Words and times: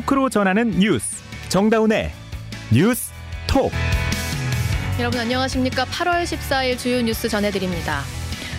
토크로 0.00 0.28
전하는 0.30 0.70
뉴스 0.78 1.22
정다운의 1.48 2.10
뉴스 2.72 3.12
톡 3.46 3.70
여러분 4.98 5.20
안녕하십니까? 5.20 5.84
8월 5.84 6.24
14일 6.24 6.78
주요 6.78 7.00
뉴스 7.02 7.28
전해드립니다. 7.28 8.02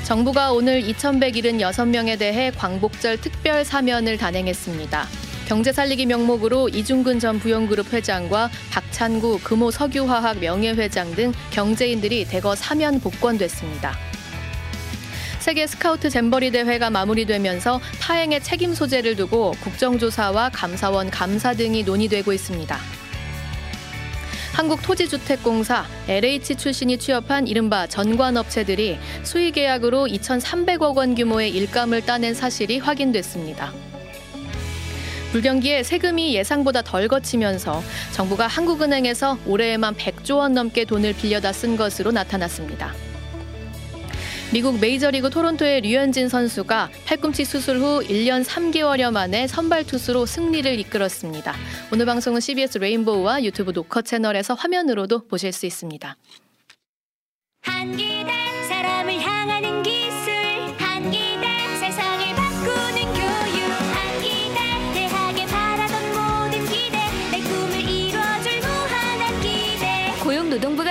정부가 0.03 0.51
오늘 0.51 0.81
2,176명에 0.81 2.19
대해 2.19 2.51
광복절 2.51 3.21
특별 3.21 3.63
사면을 3.63 4.17
단행했습니다. 4.17 5.07
경제 5.47 5.71
살리기 5.71 6.05
명목으로 6.07 6.69
이중근 6.69 7.19
전 7.19 7.39
부영그룹 7.39 7.93
회장과 7.93 8.49
박찬구 8.71 9.39
금호 9.43 9.71
석유화학 9.71 10.39
명예회장 10.39 11.15
등 11.15 11.31
경제인들이 11.51 12.25
대거 12.25 12.55
사면 12.55 12.99
복권됐습니다. 12.99 14.10
세계 15.41 15.65
스카우트 15.65 16.11
잼버리 16.11 16.51
대회가 16.51 16.91
마무리되면서 16.91 17.81
파행의 17.99 18.43
책임 18.43 18.75
소재를 18.75 19.15
두고 19.15 19.55
국정조사와 19.63 20.51
감사원 20.53 21.09
감사 21.09 21.55
등이 21.55 21.81
논의되고 21.83 22.31
있습니다. 22.31 22.77
한국토지주택공사 24.53 25.85
LH 26.07 26.57
출신이 26.57 26.99
취업한 26.99 27.47
이른바 27.47 27.87
전관업체들이 27.87 28.99
수의계약으로 29.23 30.05
2,300억 30.05 30.95
원 30.95 31.15
규모의 31.15 31.49
일감을 31.49 32.05
따낸 32.05 32.35
사실이 32.35 32.77
확인됐습니다. 32.77 33.73
불경기에 35.31 35.81
세금이 35.81 36.35
예상보다 36.35 36.83
덜 36.83 37.07
거치면서 37.07 37.81
정부가 38.13 38.45
한국은행에서 38.45 39.39
올해에만 39.47 39.95
100조 39.95 40.37
원 40.37 40.53
넘게 40.53 40.85
돈을 40.85 41.13
빌려다 41.13 41.51
쓴 41.51 41.77
것으로 41.77 42.11
나타났습니다. 42.11 42.93
미국 44.53 44.81
메이저리그 44.81 45.29
토론토의 45.29 45.79
류현진 45.79 46.27
선수가 46.27 46.89
팔꿈치 47.05 47.45
수술 47.45 47.77
후 47.79 48.03
1년 48.03 48.43
3개월여 48.43 49.09
만에 49.09 49.47
선발 49.47 49.85
투수로 49.85 50.25
승리를 50.25 50.77
이끌었습니다. 50.77 51.53
오늘 51.93 52.05
방송은 52.05 52.41
CBS 52.41 52.79
레인보우와 52.79 53.45
유튜브 53.45 53.71
노커 53.71 54.01
채널에서 54.01 54.53
화면으로도 54.53 55.27
보실 55.29 55.53
수 55.53 55.65
있습니다. 55.65 56.17
한기대 57.61 58.31
사람을 58.67 59.21
향하는 59.21 59.83
기 59.83 60.00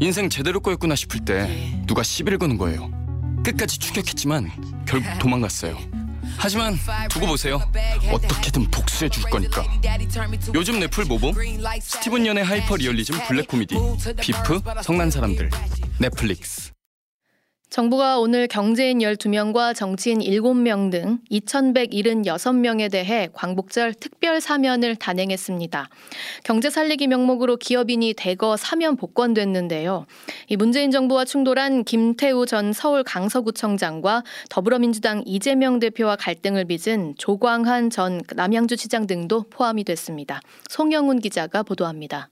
인생 0.00 0.28
제대로 0.28 0.60
꼬였구나 0.60 0.94
싶을 0.94 1.24
때 1.24 1.72
누가 1.86 2.02
시비를 2.02 2.38
거는 2.38 2.56
거예요. 2.58 2.90
끝까지 3.44 3.78
추격했지만 3.78 4.50
결국 4.86 5.08
도망갔어요. 5.18 5.76
하지만 6.36 6.76
두고 7.10 7.26
보세요. 7.26 7.60
어떻게든 8.12 8.70
복수해 8.70 9.08
줄 9.08 9.24
거니까. 9.24 9.64
요즘 10.54 10.78
넷플 10.78 11.04
모범 11.04 11.34
스티븐 11.80 12.26
연의 12.26 12.44
하이퍼 12.44 12.76
리얼리즘 12.76 13.16
블랙 13.26 13.48
코미디 13.48 13.74
Beef 14.20 14.60
성난 14.82 15.10
사람들 15.10 15.50
넷플릭스. 15.98 16.70
정부가 17.70 18.18
오늘 18.18 18.46
경제인 18.46 19.00
12명과 19.00 19.74
정치인 19.74 20.20
7명 20.20 20.90
등 20.90 21.18
2,176명에 21.30 22.90
대해 22.90 23.28
광복절 23.34 23.92
특별 23.92 24.40
사면을 24.40 24.96
단행했습니다. 24.96 25.90
경제 26.44 26.70
살리기 26.70 27.08
명목으로 27.08 27.58
기업인이 27.58 28.14
대거 28.14 28.56
사면 28.56 28.96
복권됐는데요. 28.96 30.06
이 30.48 30.56
문재인 30.56 30.90
정부와 30.90 31.26
충돌한 31.26 31.84
김태우 31.84 32.46
전 32.46 32.72
서울 32.72 33.04
강서구청장과 33.04 34.24
더불어민주당 34.48 35.22
이재명 35.26 35.78
대표와 35.78 36.16
갈등을 36.16 36.64
빚은 36.64 37.16
조광한 37.18 37.90
전 37.90 38.22
남양주시장 38.34 39.06
등도 39.06 39.44
포함이 39.50 39.84
됐습니다. 39.84 40.40
송영훈 40.70 41.20
기자가 41.20 41.62
보도합니다. 41.62 42.30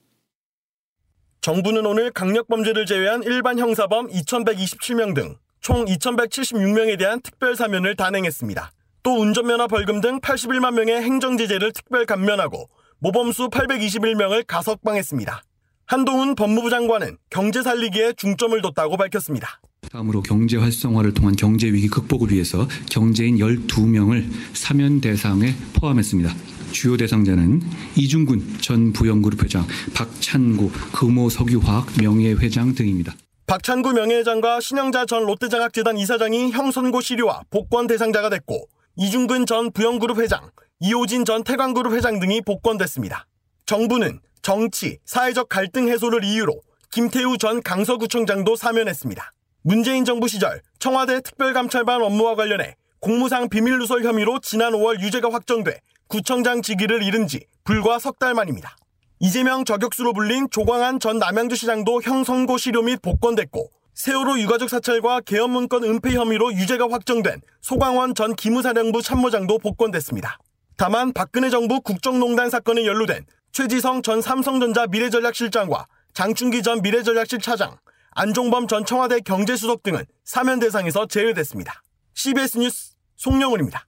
정부는 1.46 1.86
오늘 1.86 2.10
강력범죄를 2.10 2.86
제외한 2.86 3.22
일반 3.22 3.56
형사범 3.56 4.08
2,127명 4.08 5.14
등 5.14 5.36
총 5.60 5.84
2,176명에 5.84 6.98
대한 6.98 7.20
특별 7.20 7.54
사면을 7.54 7.94
단행했습니다. 7.94 8.72
또 9.04 9.20
운전면허 9.20 9.68
벌금 9.68 10.00
등 10.00 10.18
81만 10.18 10.74
명의 10.74 11.00
행정제재를 11.00 11.72
특별 11.72 12.04
감면하고 12.04 12.68
모범수 12.98 13.50
821명을 13.50 14.44
가석방했습니다. 14.44 15.40
한동훈 15.86 16.34
법무부 16.34 16.68
장관은 16.68 17.16
경제 17.30 17.62
살리기에 17.62 18.14
중점을 18.16 18.60
뒀다고 18.62 18.96
밝혔습니다. 18.96 19.60
다음으로 19.92 20.22
경제 20.22 20.56
활성화를 20.56 21.14
통한 21.14 21.36
경제 21.36 21.68
위기 21.68 21.86
극복을 21.86 22.32
위해서 22.32 22.66
경제인 22.90 23.36
12명을 23.36 24.28
사면 24.52 25.00
대상에 25.00 25.54
포함했습니다. 25.74 26.55
주요 26.76 26.98
대상자는 26.98 27.62
이중근 27.96 28.58
전 28.60 28.92
부영그룹 28.92 29.42
회장, 29.42 29.66
박찬구 29.94 30.70
금호 30.92 31.30
석유화학 31.30 31.86
명예회장 31.98 32.74
등입니다. 32.74 33.14
박찬구 33.46 33.94
명예회장과 33.94 34.60
신영자 34.60 35.06
전 35.06 35.24
롯데장학재단 35.24 35.96
이사장이 35.96 36.50
형선고 36.50 37.00
시료와 37.00 37.44
복권 37.48 37.86
대상자가 37.86 38.28
됐고 38.28 38.68
이중근 38.96 39.46
전 39.46 39.72
부영그룹 39.72 40.18
회장, 40.18 40.50
이호진 40.80 41.24
전 41.24 41.44
태광그룹 41.44 41.94
회장 41.94 42.20
등이 42.20 42.42
복권됐습니다. 42.42 43.26
정부는 43.64 44.20
정치, 44.42 44.98
사회적 45.06 45.48
갈등 45.48 45.88
해소를 45.88 46.24
이유로 46.24 46.60
김태우 46.90 47.38
전 47.38 47.62
강서구청장도 47.62 48.54
사면했습니다. 48.54 49.32
문재인 49.62 50.04
정부 50.04 50.28
시절 50.28 50.60
청와대 50.78 51.22
특별감찰반 51.22 52.02
업무와 52.02 52.34
관련해 52.34 52.76
공무상 53.00 53.48
비밀누설 53.48 54.04
혐의로 54.04 54.40
지난 54.40 54.72
5월 54.72 55.00
유죄가 55.00 55.32
확정돼 55.32 55.80
구청장 56.08 56.62
직위를 56.62 57.02
잃은 57.02 57.26
지 57.26 57.46
불과 57.64 57.98
석 57.98 58.18
달 58.18 58.34
만입니다. 58.34 58.76
이재명 59.18 59.64
저격수로 59.64 60.12
불린 60.12 60.48
조광한 60.50 61.00
전 61.00 61.18
남양주시장도 61.18 62.02
형 62.02 62.22
선고 62.24 62.58
실효 62.58 62.82
및 62.82 63.00
복권됐고 63.02 63.70
세월호 63.94 64.38
유가족 64.40 64.68
사찰과 64.68 65.20
계엄문건 65.22 65.84
은폐 65.84 66.14
혐의로 66.14 66.52
유죄가 66.52 66.88
확정된 66.90 67.40
소광원 67.62 68.14
전 68.14 68.34
기무사령부 68.34 69.00
참모장도 69.02 69.58
복권됐습니다. 69.58 70.38
다만 70.76 71.14
박근혜 71.14 71.48
정부 71.48 71.80
국정농단 71.80 72.50
사건에 72.50 72.84
연루된 72.84 73.24
최지성 73.52 74.02
전 74.02 74.20
삼성전자 74.20 74.86
미래전략실장과 74.86 75.86
장충기 76.12 76.62
전 76.62 76.82
미래전략실 76.82 77.40
차장, 77.40 77.78
안종범 78.10 78.68
전 78.68 78.84
청와대 78.84 79.20
경제수석 79.20 79.82
등은 79.82 80.04
사면 80.24 80.58
대상에서 80.58 81.06
제외됐습니다. 81.06 81.82
CBS 82.12 82.58
뉴스 82.58 82.92
송영훈입니다. 83.16 83.86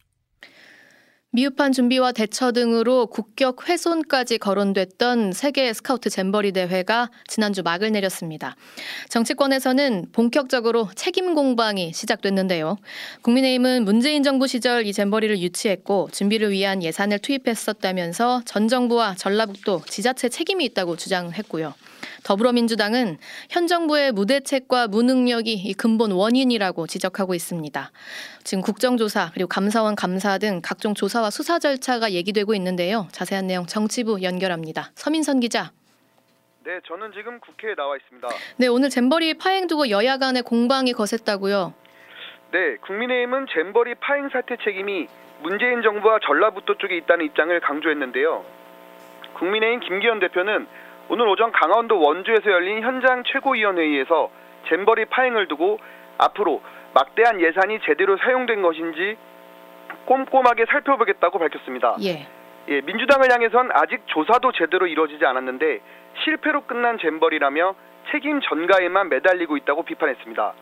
미흡한 1.31 1.73
준비와 1.73 2.13
대처 2.13 2.53
등으로 2.53 3.07
국격 3.07 3.69
훼손까지 3.69 4.39
거론됐던 4.39 5.33
세계 5.33 5.71
스카우트 5.75 6.09
잼버리 6.09 6.53
대회가 6.53 7.11
지난주 7.27 7.63
막을 7.63 7.93
내렸습니다. 7.93 8.57
정치권에서는 9.11 10.07
본격적으로 10.13 10.89
책임 10.95 11.35
공방이 11.35 11.93
시작됐는데요. 11.93 12.79
국민의힘은 13.21 13.85
문재인 13.85 14.23
정부 14.23 14.47
시절 14.47 14.87
이 14.87 14.93
잼버리를 14.95 15.39
유치했고 15.39 16.09
준비를 16.13 16.51
위한 16.51 16.83
예산을 16.83 17.19
투입했었다면서 17.19 18.43
전 18.47 18.67
정부와 18.67 19.15
전라북도 19.17 19.83
지자체 19.87 20.31
책임이 20.31 20.65
있다고 20.65 20.97
주장했고요. 20.97 21.75
더불어민주당은 22.29 23.17
현 23.49 23.67
정부의 23.67 24.13
무대책과 24.13 24.89
무능력이 24.89 25.55
이 25.55 25.73
근본 25.73 26.13
원인이라고 26.13 26.87
지적하고 26.87 27.35
있습니다. 27.35 27.91
지금 28.45 28.63
국정조사 28.63 29.31
그리고 29.33 29.49
감사원 29.49 29.97
감사 29.97 30.37
등 30.37 30.61
각종 30.63 30.93
조사와 30.93 31.31
수사 31.31 31.59
절차가 31.59 32.13
얘기되고 32.13 32.55
있는데요. 32.57 33.09
자세한 33.13 33.47
내용 33.47 33.65
정치부 33.65 34.23
연결합니다. 34.23 34.91
서민선 34.95 35.41
기자. 35.41 35.73
네, 36.65 36.81
저는 36.87 37.13
지금 37.13 37.41
국회에 37.41 37.75
나와 37.75 37.97
있습니다. 37.97 38.29
네, 38.59 38.67
오늘 38.67 38.91
잼버리 38.91 39.39
파행 39.39 39.67
두고 39.67 39.89
여야 39.89 40.19
간의 40.19 40.43
공방이 40.43 40.93
거셌다고요. 40.93 41.73
네, 42.53 42.77
국민의힘은 42.87 43.47
잼버리 43.55 43.95
파행 43.95 44.29
사태 44.29 44.59
책임이 44.63 45.07
문재인 45.41 45.81
정부와 45.81 46.19
전라북도 46.27 46.77
쪽에 46.77 46.95
있다는 46.99 47.25
입장을 47.25 47.59
강조했는데요. 47.61 48.45
국민의힘 49.39 49.81
김기현 49.81 50.21
대표는 50.21 50.67
오늘 51.11 51.27
오전 51.27 51.53
강원도 51.53 51.99
원주에서 52.01 52.51
열린 52.51 52.83
현장 52.83 53.23
최고위원회의에서 53.25 54.31
잼버리 54.69 55.07
파행을 55.07 55.49
두고 55.49 55.81
앞으로 56.19 56.63
막대한 56.95 57.41
예산이 57.41 57.81
제대로 57.85 58.17
사용된 58.19 58.61
것인지 58.61 59.17
꼼꼼하게 60.05 60.67
살펴보겠다고 60.67 61.39
밝혔습니다. 61.39 61.97
예. 62.03 62.27
예, 62.69 62.81
민주당을 62.83 63.33
향해선 63.33 63.71
아직 63.73 64.03
조사도 64.07 64.53
제대로 64.53 64.87
이루어지지 64.87 65.25
않았는데 65.25 65.81
실패로 66.25 66.63
끝난 66.63 66.99
잼버리라며 66.99 67.75
책임 68.11 68.41
전가에만 68.41 69.09
매달리고 69.09 69.57
있다고 69.57 69.85
비판했습니다. 69.85 70.53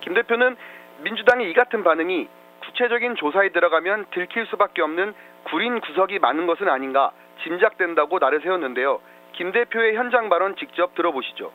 김 0.00 0.14
대표는 0.14 0.56
민주당의 1.00 1.50
이 1.50 1.54
같은 1.54 1.84
반응이 1.84 2.28
구체적인 2.60 3.16
조사에 3.16 3.50
들어가면 3.50 4.06
들킬 4.10 4.46
수밖에 4.46 4.80
없는 4.82 5.14
구린 5.44 5.80
구석이 5.80 6.18
많은 6.18 6.46
것은 6.46 6.68
아닌가 6.68 7.12
짐작된다고 7.42 8.18
나를 8.18 8.40
세웠는데요. 8.40 9.00
김 9.36 9.52
대표의 9.52 9.96
현장 9.96 10.28
발언 10.28 10.54
직접 10.58 10.94
들어보시죠. 10.94 11.50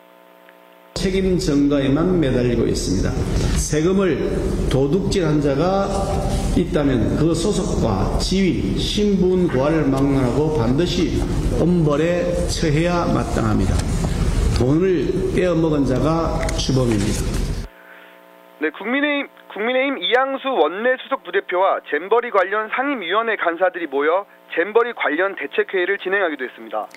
책임 0.93 1.37
전가에만 1.37 2.19
매달리고 2.19 2.65
있습니다. 2.65 3.09
세금을 3.57 4.69
도둑질한 4.71 5.41
자가 5.41 5.87
있다면 6.55 7.17
그 7.17 7.33
소속과 7.33 8.19
지위, 8.19 8.77
신분 8.77 9.47
고하를 9.47 9.87
막론하고 9.87 10.57
반드시 10.57 11.19
엄벌에 11.59 12.47
처해야 12.47 13.05
마땅합니다. 13.13 13.73
돈을 14.59 15.33
빼어먹은 15.35 15.85
자가 15.85 16.45
주범입니다. 16.57 17.43
네, 18.61 18.69
국민의힘, 18.69 19.27
국민의힘 19.53 19.99
이양수 19.99 20.49
원내 20.49 20.97
수석 21.03 21.23
부대표와 21.23 21.81
잼버리 21.89 22.31
관련 22.31 22.69
상임위원회 22.69 23.35
간사들이 23.35 23.87
모여 23.87 24.25
잼버리 24.55 24.93
관련 24.93 25.35
대책회의를 25.35 25.99
진행하기도 25.99 26.43
했습니다. 26.43 26.87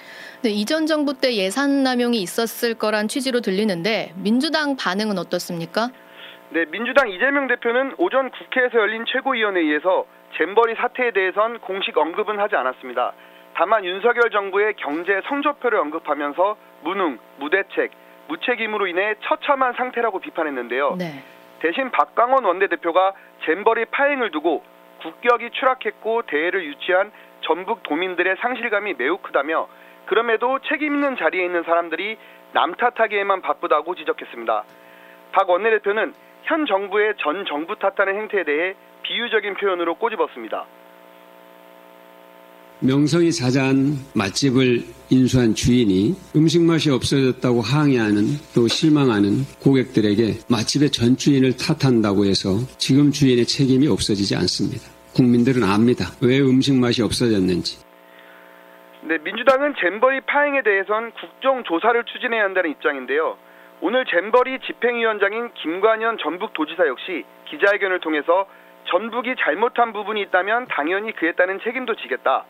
네, 0.42 0.50
이전 0.50 0.86
정부 0.86 1.14
때 1.14 1.34
예산 1.34 1.82
남용이 1.82 2.20
있었을 2.22 2.74
거란 2.74 3.08
취지로 3.08 3.40
들리는데 3.40 4.12
민주당 4.16 4.76
반응은 4.76 5.18
어떻습니까? 5.18 5.88
네, 6.50 6.64
민주당 6.66 7.10
이재명 7.10 7.46
대표는 7.46 7.94
오전 7.98 8.30
국회에서 8.30 8.78
열린 8.78 9.04
최고위원회의에서 9.06 10.06
잼버리 10.38 10.74
사태에 10.76 11.12
대해선 11.12 11.60
공식 11.60 11.96
언급은 11.96 12.38
하지 12.38 12.56
않았습니다. 12.56 13.12
다만 13.54 13.84
윤석열 13.84 14.30
정부의 14.30 14.74
경제 14.76 15.20
성적표를 15.28 15.78
언급하면서 15.78 16.56
무능, 16.84 17.18
무대책, 17.38 17.90
무책임으로 18.28 18.86
인해 18.86 19.14
처참한 19.22 19.72
상태라고 19.74 20.20
비판했는데요. 20.20 20.96
네. 20.98 21.22
대신 21.60 21.90
박광원 21.90 22.44
원내대표가 22.44 23.12
잼버리 23.44 23.86
파행을 23.86 24.30
두고 24.30 24.62
국격이 25.02 25.50
추락했고 25.50 26.22
대회를 26.22 26.64
유치한 26.64 27.12
전북 27.42 27.82
도민들의 27.82 28.36
상실감이 28.40 28.94
매우 28.98 29.18
크다며 29.18 29.68
그럼에도 30.06 30.58
책임 30.60 30.94
있는 30.94 31.16
자리에 31.16 31.44
있는 31.44 31.62
사람들이 31.64 32.16
남 32.52 32.74
탓하기에만 32.74 33.42
바쁘다고 33.42 33.94
지적했습니다. 33.94 34.64
박 35.32 35.50
원내대표는 35.50 36.14
현 36.44 36.66
정부의 36.66 37.14
전 37.18 37.44
정부 37.44 37.76
탓하는 37.76 38.16
행태에 38.16 38.44
대해 38.44 38.74
비유적인 39.02 39.54
표현으로 39.54 39.96
꼬집었습니다. 39.96 40.64
명성이 42.80 43.32
자자한 43.32 43.96
맛집을 44.14 44.84
인수한 45.08 45.54
주인이 45.54 46.12
음식 46.36 46.60
맛이 46.60 46.90
없어졌다고 46.90 47.62
항의하는 47.62 48.36
또 48.54 48.68
실망하는 48.68 49.48
고객들에게 49.64 50.44
맛집의 50.50 50.90
전 50.90 51.16
주인을 51.16 51.56
탓한다고 51.56 52.26
해서 52.26 52.60
지금 52.76 53.10
주인의 53.10 53.46
책임이 53.46 53.88
없어지지 53.88 54.36
않습니다. 54.36 54.84
국민들은 55.16 55.64
압니다. 55.64 56.12
왜 56.20 56.38
음식 56.40 56.76
맛이 56.76 57.00
없어졌는지. 57.00 57.80
네, 59.08 59.16
민주당은 59.24 59.74
잼버리 59.80 60.20
파행에 60.28 60.60
대해선 60.62 61.12
국정조사를 61.12 62.04
추진해야 62.04 62.44
한다는 62.44 62.72
입장인데요. 62.72 63.38
오늘 63.80 64.04
잼버리 64.04 64.58
집행위원장인 64.66 65.48
김관현 65.54 66.18
전북도지사 66.18 66.86
역시 66.88 67.24
기자회견을 67.48 68.00
통해서 68.00 68.46
전북이 68.90 69.36
잘못한 69.40 69.94
부분이 69.94 70.20
있다면 70.28 70.66
당연히 70.68 71.12
그에 71.16 71.32
따른 71.32 71.58
책임도 71.64 71.96
지겠다. 71.96 72.44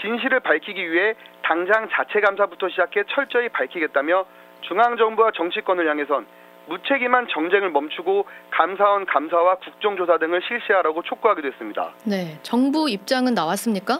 진실을 0.00 0.40
밝히기 0.40 0.90
위해 0.90 1.14
당장 1.42 1.88
자체 1.90 2.20
감사부터 2.20 2.68
시작해 2.68 3.02
철저히 3.08 3.48
밝히겠다며 3.48 4.24
중앙정부와 4.62 5.32
정치권을 5.32 5.88
향해선 5.88 6.26
무책임한 6.66 7.26
정쟁을 7.28 7.70
멈추고 7.70 8.26
감사원 8.50 9.06
감사와 9.06 9.56
국정조사 9.56 10.18
등을 10.18 10.40
실시하라고 10.46 11.02
촉구하기도 11.02 11.48
했습니다. 11.48 11.92
네, 12.06 12.38
정부 12.42 12.88
입장은 12.88 13.34
나왔습니까? 13.34 13.98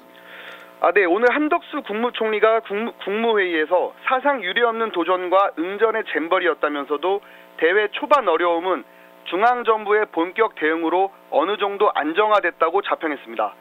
아, 0.81 0.91
네. 0.91 1.05
오늘 1.05 1.33
한덕수 1.33 1.83
국무총리가 1.83 2.61
국무, 3.05 3.38
회의에서 3.38 3.95
사상 4.05 4.43
유례없는 4.43 4.91
도전과 4.91 5.53
응전의 5.56 6.03
잼벌이었다면서도 6.12 7.21
대회 7.59 7.88
초반 7.93 8.27
어려움은 8.27 8.83
중앙정부의 9.27 10.06
본격 10.11 10.56
대응으로 10.56 11.12
어느 11.31 11.56
정도 11.59 11.91
안정화됐다고 11.95 12.83
자평했습니다. 12.83 13.55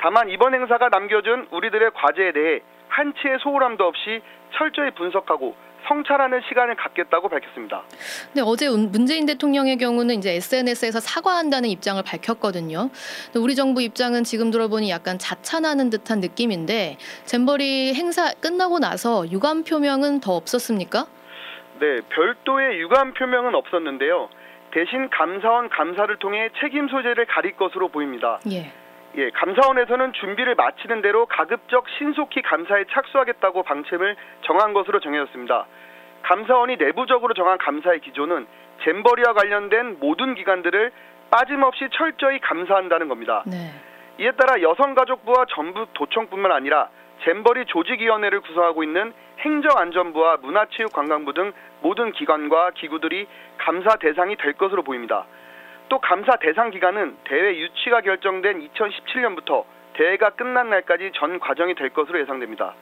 다만 0.00 0.28
이번 0.30 0.54
행사가 0.54 0.88
남겨준 0.88 1.48
우리들의 1.50 1.90
과제에 1.94 2.32
대해 2.32 2.60
한치의 2.88 3.38
소홀함도 3.42 3.84
없이 3.84 4.20
철저히 4.56 4.90
분석하고 4.92 5.54
성찰하는 5.88 6.40
시간을 6.48 6.74
갖겠다고 6.74 7.28
밝혔습니다. 7.28 7.82
네, 8.32 8.42
어제 8.44 8.66
운- 8.66 8.90
문재인 8.90 9.24
대통령의 9.24 9.76
경우는 9.76 10.16
이제 10.16 10.32
SNS에서 10.34 10.98
사과한다는 10.98 11.68
입장을 11.68 12.02
밝혔거든요. 12.02 12.90
근데 13.26 13.38
우리 13.38 13.54
정부 13.54 13.80
입장은 13.80 14.24
지금 14.24 14.50
들어보니 14.50 14.90
약간 14.90 15.16
자찬하는 15.18 15.90
듯한 15.90 16.18
느낌인데 16.20 16.96
잼버리 17.24 17.94
행사 17.94 18.32
끝나고 18.34 18.80
나서 18.80 19.30
유감 19.30 19.62
표명은 19.62 20.20
더 20.20 20.32
없었습니까? 20.34 21.06
네, 21.78 22.00
별도의 22.08 22.80
유감 22.80 23.14
표명은 23.14 23.54
없었는데요. 23.54 24.28
대신 24.72 25.08
감사원 25.10 25.68
감사를 25.68 26.16
통해 26.18 26.48
책임 26.60 26.88
소재를 26.88 27.26
가릴 27.26 27.56
것으로 27.56 27.88
보입니다. 27.88 28.40
예. 28.50 28.72
예, 29.16 29.30
감사원에서는 29.30 30.12
준비를 30.12 30.54
마치는 30.56 31.00
대로 31.00 31.24
가급적 31.26 31.86
신속히 31.98 32.42
감사에 32.42 32.84
착수하겠다고 32.90 33.62
방침을 33.62 34.14
정한 34.42 34.74
것으로 34.74 35.00
정해졌습니다. 35.00 35.66
감사원이 36.22 36.76
내부적으로 36.76 37.32
정한 37.32 37.56
감사의 37.56 38.00
기조는 38.00 38.46
잼버리와 38.84 39.32
관련된 39.32 39.96
모든 40.00 40.34
기관들을 40.34 40.92
빠짐없이 41.30 41.88
철저히 41.92 42.38
감사한다는 42.40 43.08
겁니다. 43.08 43.42
네. 43.46 43.72
이에 44.18 44.32
따라 44.32 44.60
여성가족부와 44.60 45.46
전북 45.48 45.92
도청뿐만 45.94 46.52
아니라 46.52 46.88
잼버리 47.24 47.64
조직위원회를 47.66 48.40
구성하고 48.40 48.84
있는 48.84 49.14
행정안전부와 49.38 50.38
문화체육관광부 50.42 51.32
등 51.32 51.52
모든 51.80 52.12
기관과 52.12 52.72
기구들이 52.74 53.26
감사 53.58 53.96
대상이 53.96 54.36
될 54.36 54.52
것으로 54.54 54.82
보입니다. 54.82 55.26
또 55.88 55.98
감사 55.98 56.36
대상 56.36 56.70
기간은 56.70 57.16
대회 57.24 57.56
유치가 57.58 58.00
결정된 58.00 58.68
2017년부터 58.68 59.64
대회가 59.94 60.30
끝난 60.30 60.70
날까지 60.70 61.12
전 61.14 61.38
과정이 61.38 61.74
될 61.74 61.90
것으로 61.90 62.20
예상됩니다. 62.20 62.74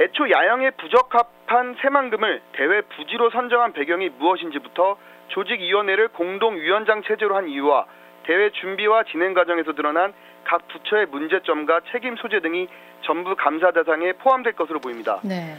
애초 0.00 0.28
야영에 0.28 0.70
부적합한 0.70 1.76
새만금을 1.80 2.42
대회 2.52 2.80
부지로 2.80 3.30
선정한 3.30 3.72
배경이 3.72 4.08
무엇인지부터 4.18 4.96
조직위원회를 5.28 6.08
공동위원장 6.08 7.02
체제로 7.02 7.36
한 7.36 7.48
이유와 7.48 7.86
대회 8.24 8.50
준비와 8.50 9.04
진행 9.04 9.34
과정에서 9.34 9.74
드러난 9.74 10.12
각 10.44 10.66
부처의 10.68 11.06
문제점과 11.06 11.80
책임 11.92 12.16
소재 12.16 12.40
등이 12.40 12.68
전부 13.02 13.36
감사 13.36 13.70
대상에 13.70 14.12
포함될 14.14 14.54
것으로 14.54 14.80
보입니다. 14.80 15.20
네. 15.22 15.56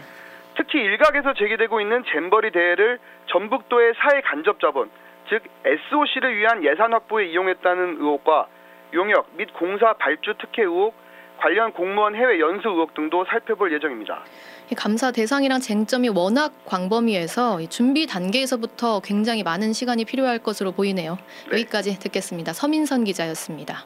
특히 0.57 0.79
일각에서 0.79 1.34
제기되고 1.34 1.79
있는 1.81 2.03
잼버리 2.05 2.51
대회를 2.51 3.00
전북도의 3.27 3.93
사회 3.98 4.22
간접 4.22 4.60
자본, 4.60 4.89
즉 5.29 5.44
SOC를 5.65 6.38
위한 6.38 6.63
예산 6.63 6.94
확보에 6.94 7.27
이용했다는 7.27 7.98
의혹과 8.00 8.48
용역 8.94 9.29
및 9.36 9.51
공사 9.53 9.94
발주 9.94 10.34
특혜 10.39 10.63
의혹, 10.63 10.94
관련 11.38 11.74
공무원 11.74 12.15
해외 12.15 12.39
연수 12.39 12.70
의혹 12.70 12.94
등도 12.94 13.25
살펴볼 13.25 13.74
예정입니다. 13.74 14.24
이 14.72 14.75
감사 14.75 15.12
대상이랑 15.12 15.60
쟁점이 15.60 16.10
워낙 16.10 16.53
광범위해서 16.65 17.62
이 17.62 17.67
준비 17.67 18.08
단계에서부터 18.08 19.01
굉장히 19.01 19.44
많은 19.44 19.74
시간이 19.74 20.05
필요할 20.05 20.39
것으로 20.39 20.72
보이네요. 20.72 21.17
네. 21.51 21.58
여기까지 21.58 22.00
듣겠습니다. 22.00 22.53
서민선 22.53 23.03
기자였습니다. 23.03 23.86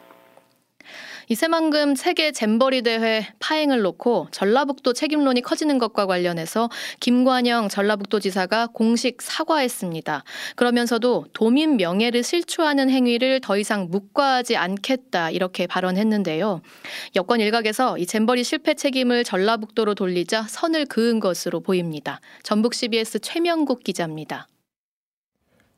이 1.31 1.35
새만금 1.35 1.93
세계 1.93 2.31
잼버리 2.31 2.81
대회 2.81 3.23
파행을 3.37 3.81
놓고 3.81 4.29
전라북도 4.31 4.93
책임론이 4.93 5.41
커지는 5.41 5.77
것과 5.77 6.07
관련해서 6.07 6.71
김관영 7.01 7.69
전라북도 7.69 8.19
지사가 8.19 8.65
공식 8.73 9.21
사과했습니다. 9.21 10.23
그러면서도 10.55 11.27
도민 11.33 11.77
명예를 11.77 12.23
실추하는 12.23 12.89
행위를 12.89 13.41
더 13.41 13.59
이상 13.59 13.89
묵과하지 13.91 14.57
않겠다 14.57 15.29
이렇게 15.29 15.67
발언했는데요. 15.67 16.63
여권 17.15 17.41
일각에서 17.41 17.99
이 17.99 18.07
잼버리 18.07 18.43
실패 18.43 18.73
책임을 18.73 19.23
전라북도로 19.23 19.93
돌리자 19.93 20.47
선을 20.49 20.87
그은 20.87 21.19
것으로 21.19 21.59
보입니다. 21.59 22.21
전북 22.41 22.73
CBS 22.73 23.19
최명국 23.19 23.83
기자입니다. 23.83 24.47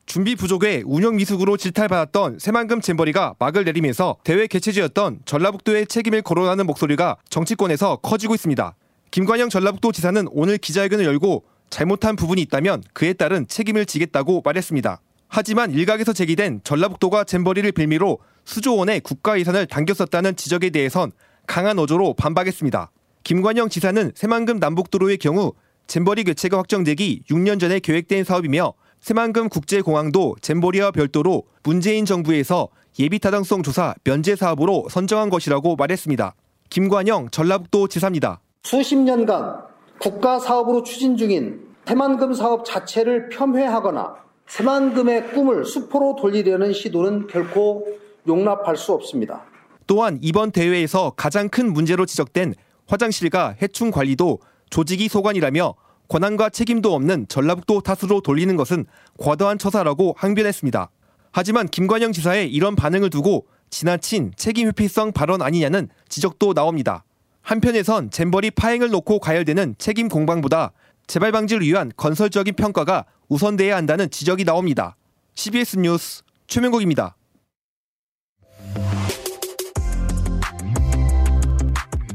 준비 0.06 0.36
부족에 0.36 0.82
운영 0.84 1.16
미숙으로 1.16 1.56
질타받았던 1.56 2.38
새만금 2.38 2.80
잼버리가 2.80 3.36
막을 3.38 3.64
내리면서 3.64 4.16
대회 4.24 4.46
개최지였던 4.46 5.20
전라북도의 5.24 5.86
책임을 5.86 6.22
거론하는 6.22 6.66
목소리가 6.66 7.16
정치권에서 7.30 7.96
커지고 7.96 8.34
있습니다. 8.34 8.74
김관영 9.10 9.48
전라북도 9.48 9.92
지사는 9.92 10.26
오늘 10.30 10.58
기자회견을 10.58 11.04
열고 11.04 11.44
잘못한 11.70 12.16
부분이 12.16 12.42
있다면 12.42 12.82
그에 12.92 13.12
따른 13.12 13.46
책임을 13.46 13.86
지겠다고 13.86 14.42
말했습니다. 14.44 15.00
하지만 15.28 15.70
일각에서 15.70 16.12
제기된 16.12 16.60
전라북도가 16.64 17.24
잼버리를 17.24 17.70
빌미로 17.72 18.18
수조 18.44 18.76
원의 18.76 19.00
국가 19.00 19.38
예산을 19.38 19.66
당겼었다는 19.66 20.36
지적에 20.36 20.68
대해선 20.70 21.12
강한 21.46 21.78
어조로 21.78 22.14
반박했습니다. 22.14 22.90
김관영 23.24 23.70
지사는 23.70 24.12
새만금 24.14 24.58
남북도로의 24.58 25.16
경우 25.16 25.54
잼버리 25.86 26.24
개최가 26.24 26.58
확정되기 26.58 27.22
6년 27.30 27.58
전에 27.58 27.78
계획된 27.80 28.24
사업이며 28.24 28.74
새만금 29.02 29.48
국제공항도 29.48 30.36
잼버리와 30.40 30.92
별도로 30.92 31.42
문재인 31.64 32.04
정부에서 32.04 32.68
예비타당성 33.00 33.64
조사 33.64 33.96
면제 34.04 34.36
사업으로 34.36 34.86
선정한 34.88 35.28
것이라고 35.28 35.74
말했습니다. 35.74 36.36
김관영 36.70 37.30
전라북도 37.32 37.88
지사입니다. 37.88 38.40
수십 38.62 38.94
년간 38.94 39.64
국가 39.98 40.38
사업으로 40.38 40.84
추진 40.84 41.16
중인 41.16 41.74
새만금 41.84 42.32
사업 42.34 42.64
자체를 42.64 43.28
폄훼하거나 43.30 44.14
새만금의 44.46 45.32
꿈을 45.32 45.64
수포로 45.64 46.14
돌리려는 46.14 46.72
시도는 46.72 47.26
결코 47.26 47.84
용납할 48.28 48.76
수 48.76 48.92
없습니다. 48.92 49.42
또한 49.88 50.20
이번 50.22 50.52
대회에서 50.52 51.14
가장 51.16 51.48
큰 51.48 51.72
문제로 51.72 52.06
지적된 52.06 52.54
화장실과 52.86 53.56
해충 53.60 53.90
관리도 53.90 54.38
조직이 54.70 55.08
소관이라며 55.08 55.74
권한과 56.08 56.50
책임도 56.50 56.94
없는 56.94 57.26
전라북도 57.28 57.80
탓으로 57.80 58.20
돌리는 58.20 58.54
것은 58.56 58.86
과도한 59.18 59.58
처사라고 59.58 60.14
항변했습니다. 60.16 60.90
하지만 61.32 61.66
김관영 61.68 62.12
지사의 62.12 62.52
이런 62.52 62.76
반응을 62.76 63.10
두고 63.10 63.46
지나친 63.70 64.32
책임 64.36 64.68
회피성 64.68 65.12
발언 65.12 65.40
아니냐는 65.40 65.88
지적도 66.08 66.52
나옵니다. 66.52 67.04
한편에선 67.40 68.10
잼버리 68.10 68.50
파행을 68.50 68.90
놓고 68.90 69.18
가열되는 69.18 69.76
책임 69.78 70.08
공방보다 70.08 70.72
재발 71.06 71.32
방지를 71.32 71.62
위한 71.62 71.90
건설적인 71.96 72.54
평가가 72.54 73.06
우선돼야 73.28 73.76
한다는 73.76 74.10
지적이 74.10 74.44
나옵니다. 74.44 74.96
CBS 75.34 75.78
뉴스 75.78 76.22
최명국입니다. 76.46 77.16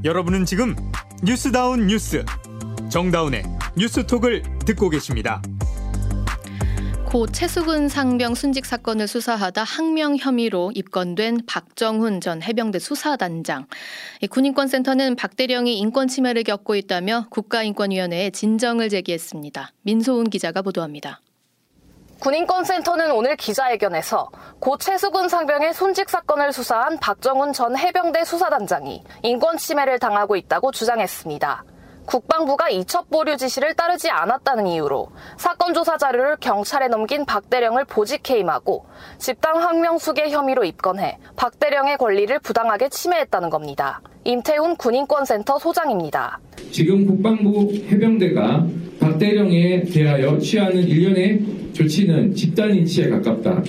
여러분은 0.06 0.46
지금 0.46 0.75
뉴스다운 1.24 1.88
뉴스 1.88 2.24
정다운의 2.89 3.57
뉴스톡을 3.77 4.41
듣고 4.65 4.89
계십니다. 4.89 5.41
고 7.05 7.25
최수근 7.27 7.88
상병 7.88 8.36
순직 8.36 8.65
사건을 8.65 9.07
수사하다 9.07 9.63
항명 9.63 10.17
혐의로 10.17 10.72
입건된 10.75 11.46
박정훈 11.48 12.19
전 12.19 12.41
해병대 12.41 12.79
수사단장. 12.79 13.67
군인권센터는 14.29 15.15
박 15.15 15.38
대령이 15.38 15.77
인권 15.77 16.07
침해를 16.07 16.43
겪고 16.43 16.75
있다며 16.75 17.27
국가인권위원회에 17.29 18.31
진정을 18.31 18.89
제기했습니다. 18.89 19.72
민소은 19.84 20.31
기자가 20.31 20.62
보도합니다. 20.63 21.22
군인권센터는 22.19 23.12
오늘 23.12 23.38
기자회견에서 23.38 24.29
고 24.60 24.77
최수근 24.77 25.29
상병의 25.29 25.75
손직 25.75 26.10
사건을 26.10 26.51
수사한 26.51 26.98
박정훈 26.98 27.53
전 27.53 27.77
해병대 27.77 28.25
수사단장이 28.25 29.03
인권 29.22 29.57
침해를 29.57 30.00
당하고 30.00 30.36
있다고 30.36 30.72
주장했습니다. 30.72 31.63
국방부가 32.08 32.70
이첩 32.70 33.10
보류 33.10 33.36
지시를 33.36 33.74
따르지 33.74 34.10
않았다는 34.10 34.66
이유로 34.66 35.10
사건 35.38 35.74
조사 35.74 35.98
자료를 35.98 36.38
경찰에 36.40 36.88
넘긴 36.88 37.26
박 37.26 37.50
대령을 37.50 37.84
보직 37.84 38.28
해임하고 38.30 38.86
집단 39.18 39.58
항명수계 39.58 40.30
혐의로 40.30 40.64
입건해 40.64 41.18
박 41.36 41.60
대령의 41.60 41.98
권리를 41.98 42.40
부당하게 42.40 42.88
침해했다는 42.88 43.50
겁니다. 43.50 44.02
임태훈 44.24 44.78
군인권센터 44.78 45.60
소장입니다. 45.60 46.40
지금 46.72 47.06
국방부 47.06 47.74
해병대가 47.74 48.66
박 49.02 49.20
대령에 49.20 49.84
대하여 49.84 50.40
취하는 50.40 50.82
일련의 50.84 51.74
조치는 51.74 52.34
집단 52.36 52.74
인치에 52.74 53.10
가깝다. 53.10 53.64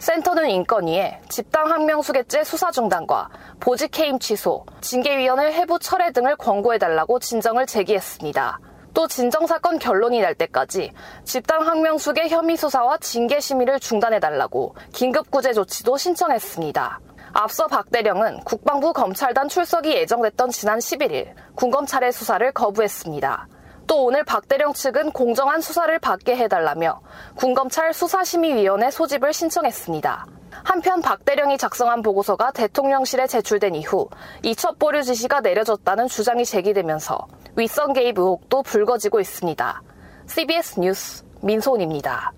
센터는 0.00 0.48
인건위에 0.48 1.20
집단 1.28 1.70
항명수계죄 1.70 2.42
수사 2.42 2.70
중단과 2.70 3.28
보직 3.60 3.98
해임 3.98 4.18
취소, 4.18 4.64
징계위원회 4.80 5.52
해부 5.52 5.78
철회 5.78 6.10
등을 6.10 6.36
권고해달라고 6.36 7.18
진정을 7.18 7.66
제기했습니다. 7.66 8.58
또 8.94 9.06
진정사건 9.06 9.78
결론이 9.78 10.22
날 10.22 10.34
때까지 10.34 10.90
집단 11.24 11.60
항명수계 11.60 12.28
혐의 12.28 12.56
수사와 12.56 12.96
징계 12.96 13.40
심의를 13.40 13.78
중단해달라고 13.78 14.74
긴급구제 14.94 15.52
조치도 15.52 15.98
신청했습니다. 15.98 17.00
앞서 17.34 17.66
박 17.66 17.90
대령은 17.90 18.40
국방부 18.40 18.94
검찰단 18.94 19.48
출석이 19.48 19.92
예정됐던 19.92 20.50
지난 20.50 20.78
11일 20.78 21.34
군검찰의 21.56 22.12
수사를 22.12 22.50
거부했습니다. 22.52 23.48
또 23.90 24.04
오늘 24.04 24.22
박 24.22 24.46
대령 24.46 24.72
측은 24.72 25.10
공정한 25.10 25.60
수사를 25.60 25.98
받게 25.98 26.36
해달라며 26.36 27.00
군검찰 27.34 27.92
수사심의위원회 27.92 28.88
소집을 28.92 29.32
신청했습니다. 29.32 30.26
한편 30.62 31.00
박 31.00 31.24
대령이 31.24 31.58
작성한 31.58 32.00
보고서가 32.02 32.52
대통령실에 32.52 33.26
제출된 33.26 33.74
이후 33.74 34.08
이첩 34.44 34.78
보류 34.78 35.02
지시가 35.02 35.40
내려졌다는 35.40 36.06
주장이 36.06 36.44
제기되면서 36.44 37.26
윗선 37.56 37.92
개입 37.94 38.16
의혹도 38.16 38.62
불거지고 38.62 39.18
있습니다. 39.18 39.82
CBS 40.28 40.78
뉴스 40.78 41.24
민소은입니다. 41.40 42.32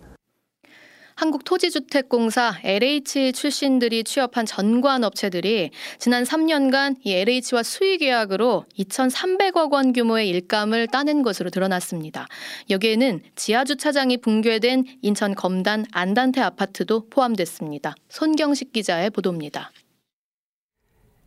한국토지주택공사 1.23 2.59
LH 2.65 3.33
출신들이 3.33 4.03
취업한 4.03 4.45
전관 4.45 5.05
업체들이 5.05 5.71
지난 5.99 6.25
3년간 6.25 6.97
이 7.05 7.13
LH와 7.13 7.63
수의 7.63 7.99
계약으로 7.99 8.65
2,300억 8.77 9.73
원 9.73 9.93
규모의 9.93 10.29
일감을 10.31 10.89
따낸 10.89 11.23
것으로 11.23 11.51
드러났습니다. 11.51 12.27
여기에는 12.71 13.21
지하 13.37 13.65
주차장이 13.65 14.17
붕괴된 14.17 14.85
인천 15.03 15.37
검단 15.37 15.87
안단태 15.93 16.41
아파트도 16.41 17.09
포함됐습니다. 17.09 17.95
손경식 18.09 18.73
기자의 18.73 19.11
보도입니다. 19.11 19.71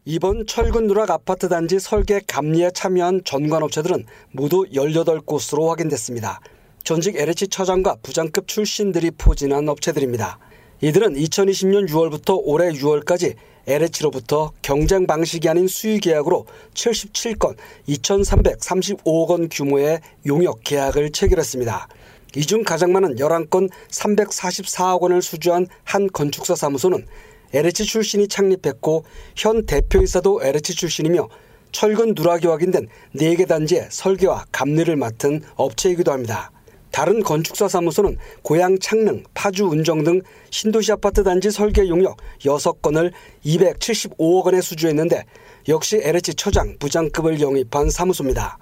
이번 0.04 0.46
철근 0.46 0.88
누락 0.88 1.10
아파트 1.10 1.48
단지 1.48 1.80
설계 1.80 2.20
감리에 2.28 2.72
참여한 2.72 3.22
전관업체들은 3.24 4.06
모두 4.34 4.66
18곳으로 4.74 5.70
확인됐습니다. 5.70 6.42
전직 6.86 7.16
LH 7.16 7.48
처장과 7.48 7.98
부장급 8.04 8.48
출신들이 8.48 9.10
포진한 9.18 9.68
업체들입니다. 9.68 10.38
이들은 10.82 11.16
2020년 11.16 11.90
6월부터 11.90 12.40
올해 12.44 12.70
6월까지 12.74 13.34
LH로부터 13.66 14.52
경쟁 14.62 15.08
방식이 15.08 15.50
아닌 15.50 15.68
수의 15.68 16.00
계약으로 16.00 16.46
77건 16.76 17.56
2,335억 17.90 19.30
원 19.30 19.50
규모의 19.50 20.00
용역 20.28 20.60
계약을 20.64 21.12
체결했습니다. 21.12 21.88
이 22.36 22.42
중 22.46 22.64
가장 22.64 22.92
많은 22.92 23.16
11건 23.16 23.72
344억 23.90 25.02
원을 25.02 25.24
수주한 25.24 25.66
한 25.86 26.08
건축사 26.14 26.54
사무소는 26.54 27.08
LH 27.52 27.86
출신이 27.86 28.28
창립했고 28.28 29.06
현 29.36 29.66
대표이사도 29.66 30.44
LH 30.44 30.76
출신이며 30.76 31.30
철근 31.72 32.14
누락이 32.16 32.46
확인된 32.46 32.90
4개 33.16 33.48
단지의 33.48 33.88
설계와 33.90 34.46
감리를 34.52 34.96
맡은 34.96 35.42
업체이기도 35.56 36.12
합니다. 36.12 36.52
다른 36.96 37.22
건축사 37.22 37.68
사무소는 37.68 38.18
고양 38.42 38.80
창릉, 38.80 39.22
파주 39.34 39.66
운정 39.66 40.06
등 40.06 40.22
신도시 40.50 40.94
아파트 40.94 41.26
단지 41.26 41.52
설계 41.52 41.90
용역 41.90 42.16
6건을 42.40 43.12
275억 43.46 44.46
원에 44.46 44.62
수주했는데 44.62 45.26
역시 45.68 46.00
LH 46.02 46.36
처장, 46.36 46.78
부장급을 46.80 47.42
영입한 47.42 47.90
사무소입니다. 47.90 48.58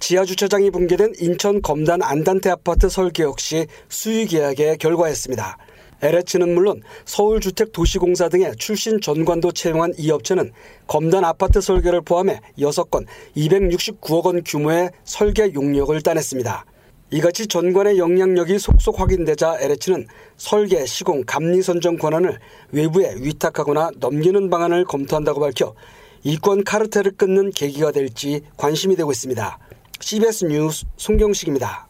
지하 0.00 0.26
주차장이 0.26 0.70
붕괴된 0.70 1.14
인천 1.18 1.62
검단 1.62 2.02
안단태 2.02 2.50
아파트 2.50 2.90
설계 2.90 3.22
역시 3.22 3.66
수의 3.88 4.26
계약에 4.26 4.76
결과했습니다. 4.76 5.56
LH는 6.02 6.54
물론 6.54 6.82
서울주택도시공사 7.06 8.28
등의 8.28 8.52
출신 8.58 9.00
전관도 9.00 9.52
채용한 9.52 9.94
이 9.96 10.10
업체는 10.10 10.52
검단 10.86 11.24
아파트 11.24 11.62
설계를 11.62 12.02
포함해 12.02 12.40
6건 12.58 13.06
269억 13.34 14.26
원 14.26 14.44
규모의 14.44 14.90
설계 15.04 15.54
용역을 15.54 16.02
따냈습니다. 16.02 16.66
이같이 17.10 17.46
전관의 17.46 17.98
영향력이 17.98 18.58
속속 18.58 19.00
확인되자 19.00 19.58
LH는 19.60 20.06
설계, 20.36 20.84
시공, 20.84 21.24
감리 21.24 21.62
선정 21.62 21.96
권한을 21.96 22.38
외부에 22.72 23.14
위탁하거나 23.20 23.92
넘기는 23.98 24.50
방안을 24.50 24.84
검토한다고 24.84 25.40
밝혀 25.40 25.74
이권 26.22 26.64
카르텔을 26.64 27.12
끊는 27.12 27.50
계기가 27.50 27.92
될지 27.92 28.42
관심이 28.58 28.94
되고 28.94 29.10
있습니다. 29.10 29.58
CBS 30.00 30.44
뉴스 30.46 30.84
송경식입니다. 30.98 31.87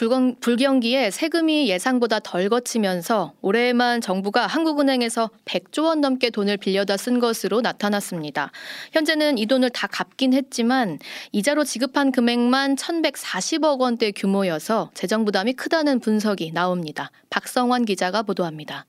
불경, 0.00 0.34
불경 0.40 0.80
기에 0.80 1.10
세금이 1.10 1.68
예상보다 1.68 2.20
덜 2.20 2.48
거치면서 2.48 3.34
올해만 3.42 4.00
정부가 4.00 4.46
한국은행에서 4.46 5.28
100조 5.44 5.84
원 5.84 6.00
넘게 6.00 6.30
돈을 6.30 6.56
빌려다 6.56 6.96
쓴 6.96 7.18
것으로 7.18 7.60
나타났습니다. 7.60 8.50
현재는 8.92 9.36
이 9.36 9.44
돈을 9.44 9.68
다 9.68 9.86
갚긴 9.88 10.32
했지만 10.32 10.98
이자로 11.32 11.64
지급한 11.64 12.12
금액만 12.12 12.76
1,140억 12.76 13.78
원대 13.78 14.10
규모여서 14.10 14.90
재정 14.94 15.26
부담이 15.26 15.52
크다는 15.52 16.00
분석이 16.00 16.52
나옵니다. 16.54 17.10
박성환 17.28 17.84
기자가 17.84 18.22
보도합니다. 18.22 18.86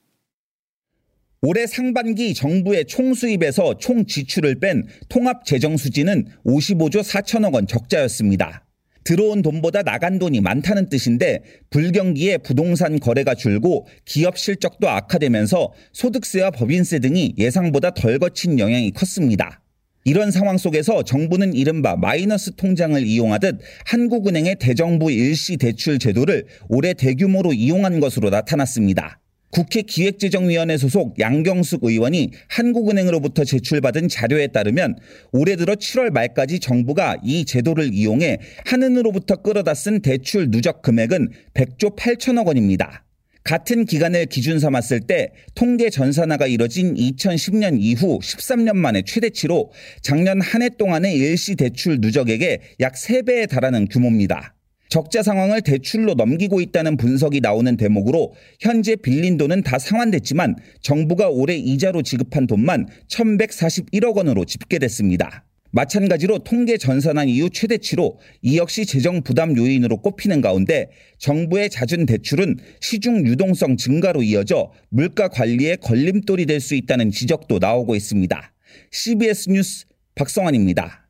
올해 1.41 1.67
상반기 1.67 2.33
정부의 2.33 2.85
총 2.85 3.13
수입에서 3.13 3.79
총 3.79 4.05
지출을 4.05 4.61
뺀 4.61 4.87
통합 5.09 5.43
재정 5.43 5.75
수지는 5.75 6.27
55조 6.45 7.03
4천억 7.03 7.53
원 7.53 7.67
적자였습니다. 7.67 8.63
들어온 9.03 9.41
돈보다 9.41 9.83
나간 9.83 10.19
돈이 10.19 10.41
많다는 10.41 10.89
뜻인데 10.89 11.43
불경기에 11.69 12.37
부동산 12.37 12.99
거래가 12.99 13.35
줄고 13.35 13.87
기업 14.05 14.37
실적도 14.37 14.89
악화되면서 14.89 15.73
소득세와 15.93 16.51
법인세 16.51 16.99
등이 16.99 17.35
예상보다 17.37 17.91
덜 17.91 18.19
거친 18.19 18.59
영향이 18.59 18.91
컸습니다. 18.91 19.61
이런 20.03 20.31
상황 20.31 20.57
속에서 20.57 21.03
정부는 21.03 21.53
이른바 21.53 21.95
마이너스 21.95 22.55
통장을 22.55 23.05
이용하듯 23.05 23.59
한국은행의 23.85 24.55
대정부 24.59 25.11
일시 25.11 25.57
대출 25.57 25.99
제도를 25.99 26.45
올해 26.69 26.93
대규모로 26.93 27.53
이용한 27.53 27.99
것으로 27.99 28.31
나타났습니다. 28.31 29.19
국회 29.51 29.81
기획재정위원회 29.81 30.77
소속 30.77 31.19
양경숙 31.19 31.83
의원이 31.83 32.31
한국은행으로부터 32.47 33.43
제출받은 33.43 34.07
자료에 34.07 34.47
따르면 34.47 34.97
올해 35.31 35.55
들어 35.55 35.75
7월 35.75 36.09
말까지 36.11 36.59
정부가 36.59 37.17
이 37.23 37.45
제도를 37.45 37.93
이용해 37.93 38.39
한은으로부터 38.65 39.37
끌어다 39.37 39.73
쓴 39.73 40.01
대출 40.01 40.49
누적 40.49 40.81
금액은 40.81 41.29
100조 41.53 41.95
8천억 41.97 42.47
원입니다. 42.47 43.05
같은 43.43 43.85
기간을 43.85 44.27
기준 44.27 44.59
삼았을 44.59 45.01
때 45.01 45.31
통계 45.55 45.89
전산화가 45.89 46.45
이뤄진 46.45 46.93
2010년 46.93 47.77
이후 47.79 48.19
13년 48.19 48.75
만에 48.75 49.01
최대치로 49.01 49.71
작년 50.01 50.39
한 50.41 50.61
해 50.61 50.69
동안의 50.69 51.15
일시 51.15 51.55
대출 51.55 51.97
누적액의 52.01 52.59
약 52.81 52.93
3배에 52.93 53.49
달하는 53.49 53.87
규모입니다. 53.87 54.53
적자 54.91 55.23
상황을 55.23 55.61
대출로 55.61 56.15
넘기고 56.15 56.59
있다는 56.59 56.97
분석이 56.97 57.39
나오는 57.39 57.77
대목으로 57.77 58.33
현재 58.59 58.97
빌린 58.97 59.37
돈은 59.37 59.63
다 59.63 59.79
상환됐지만 59.79 60.57
정부가 60.81 61.29
올해 61.29 61.55
이자로 61.55 62.01
지급한 62.01 62.45
돈만 62.45 62.87
1141억 63.07 64.17
원으로 64.17 64.43
집계됐습니다. 64.43 65.45
마찬가지로 65.71 66.39
통계 66.39 66.77
전산한 66.77 67.29
이후 67.29 67.49
최대치로 67.49 68.19
이 68.41 68.57
역시 68.57 68.85
재정 68.85 69.21
부담 69.21 69.55
요인으로 69.55 70.01
꼽히는 70.01 70.41
가운데 70.41 70.89
정부의 71.19 71.69
잦은 71.69 72.05
대출은 72.05 72.57
시중 72.81 73.25
유동성 73.25 73.77
증가로 73.77 74.23
이어져 74.23 74.73
물가 74.89 75.29
관리에 75.29 75.77
걸림돌이 75.77 76.45
될 76.45 76.59
수 76.59 76.75
있다는 76.75 77.11
지적도 77.11 77.59
나오고 77.59 77.95
있습니다. 77.95 78.53
CBS 78.91 79.51
뉴스 79.51 79.85
박성환입니다. 80.15 81.00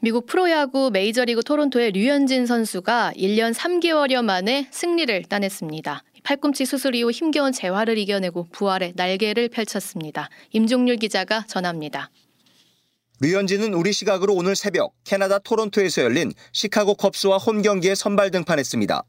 미국 0.00 0.26
프로야구 0.26 0.90
메이저리그 0.92 1.42
토론토의 1.42 1.92
류현진 1.92 2.46
선수가 2.46 3.12
1년 3.16 3.54
3개월여 3.54 4.22
만에 4.22 4.68
승리를 4.70 5.24
따냈습니다. 5.24 6.02
팔꿈치 6.22 6.66
수술 6.66 6.94
이후 6.94 7.10
힘겨운 7.10 7.52
재활을 7.52 7.96
이겨내고 7.98 8.48
부활의 8.52 8.92
날개를 8.96 9.48
펼쳤습니다. 9.48 10.28
임종률 10.52 10.96
기자가 10.96 11.44
전합니다. 11.46 12.10
류현진은 13.20 13.72
우리 13.74 13.92
시각으로 13.92 14.34
오늘 14.34 14.56
새벽 14.56 14.92
캐나다 15.04 15.38
토론토에서 15.38 16.02
열린 16.02 16.32
시카고 16.52 16.94
컵스와 16.94 17.38
홈 17.38 17.62
경기에 17.62 17.94
선발 17.94 18.30
등판했습니다. 18.30 19.04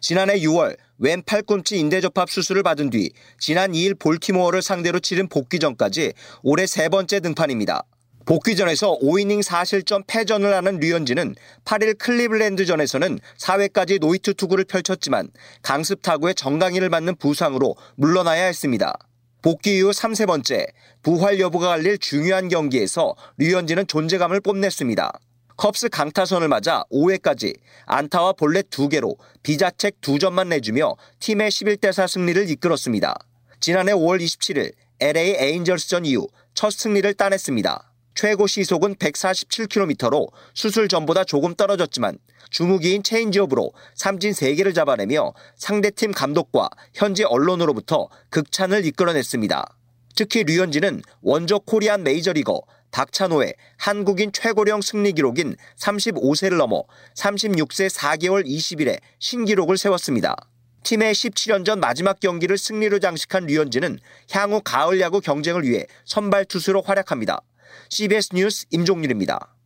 지난해 0.00 0.40
6월 0.40 0.76
왼 0.98 1.22
팔꿈치 1.22 1.78
인대접합 1.78 2.28
수술을 2.28 2.62
받은 2.62 2.90
뒤 2.90 3.10
지난 3.38 3.72
2일 3.72 3.98
볼티모어를 3.98 4.62
상대로 4.62 4.98
치른 4.98 5.28
복귀전까지 5.28 6.12
올해 6.42 6.66
세 6.66 6.88
번째 6.88 7.20
등판입니다. 7.20 7.84
복귀전에서 8.30 8.96
5이닝 9.00 9.42
4실점 9.42 10.04
패전을 10.06 10.54
안은 10.54 10.78
류현진은 10.78 11.34
8일 11.64 11.98
클리블랜드전에서는 11.98 13.18
4회까지 13.36 13.98
노히트 13.98 14.34
투구를 14.34 14.66
펼쳤지만 14.66 15.30
강습 15.62 16.00
타구에 16.00 16.36
정강이를 16.36 16.90
맞는 16.90 17.16
부상으로 17.16 17.74
물러나야 17.96 18.44
했습니다. 18.44 18.96
복귀 19.42 19.78
이후 19.78 19.90
3세 19.90 20.28
번째 20.28 20.68
부활 21.02 21.40
여부가 21.40 21.70
갈릴 21.70 21.98
중요한 21.98 22.48
경기에서 22.48 23.16
류현진은 23.38 23.88
존재감을 23.88 24.40
뽐냈습니다. 24.42 25.12
컵스 25.56 25.88
강타선을 25.88 26.46
맞아 26.46 26.84
5회까지 26.92 27.56
안타와 27.86 28.34
볼넷 28.34 28.70
2개로 28.70 29.16
비자책 29.42 30.00
2점만 30.02 30.46
내주며 30.46 30.94
팀의 31.18 31.50
11대4 31.50 32.06
승리를 32.06 32.48
이끌었습니다. 32.48 33.12
지난해 33.58 33.90
5월 33.90 34.22
27일 34.22 34.72
LA 35.00 35.34
에인절스전 35.36 36.04
이후 36.04 36.28
첫 36.54 36.70
승리를 36.70 37.12
따냈습니다. 37.14 37.89
최고 38.14 38.46
시속은 38.46 38.96
147km로 38.96 40.30
수술 40.54 40.88
전보다 40.88 41.24
조금 41.24 41.54
떨어졌지만 41.54 42.18
주무기인 42.50 43.02
체인지업으로 43.02 43.72
삼진 43.94 44.32
3개를 44.32 44.74
잡아내며 44.74 45.32
상대팀 45.56 46.12
감독과 46.12 46.68
현지 46.94 47.24
언론으로부터 47.24 48.08
극찬을 48.30 48.84
이끌어냈습니다. 48.86 49.76
특히 50.16 50.44
류현진은 50.44 51.02
원조 51.22 51.60
코리안 51.60 52.02
메이저리거 52.02 52.60
박찬호의 52.90 53.54
한국인 53.78 54.32
최고령 54.32 54.82
승리 54.82 55.12
기록인 55.12 55.56
35세를 55.78 56.56
넘어 56.56 56.84
36세 57.16 57.88
4개월 57.88 58.44
20일에 58.44 58.98
신기록을 59.20 59.78
세웠습니다. 59.78 60.36
팀의 60.82 61.14
17년 61.14 61.64
전 61.64 61.78
마지막 61.78 62.20
경기를 62.20 62.58
승리로 62.58 62.98
장식한 62.98 63.46
류현진은 63.46 63.98
향후 64.32 64.60
가을 64.64 65.00
야구 65.00 65.20
경쟁을 65.20 65.62
위해 65.62 65.86
선발 66.04 66.46
투수로 66.46 66.82
활약합니다. 66.82 67.40
CBS 67.88 68.30
뉴스 68.34 68.66
임종률입니다. 68.70 69.56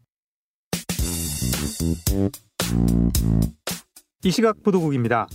이 4.25 4.31
시각 4.31 4.63
보도국입니다. 4.63 5.27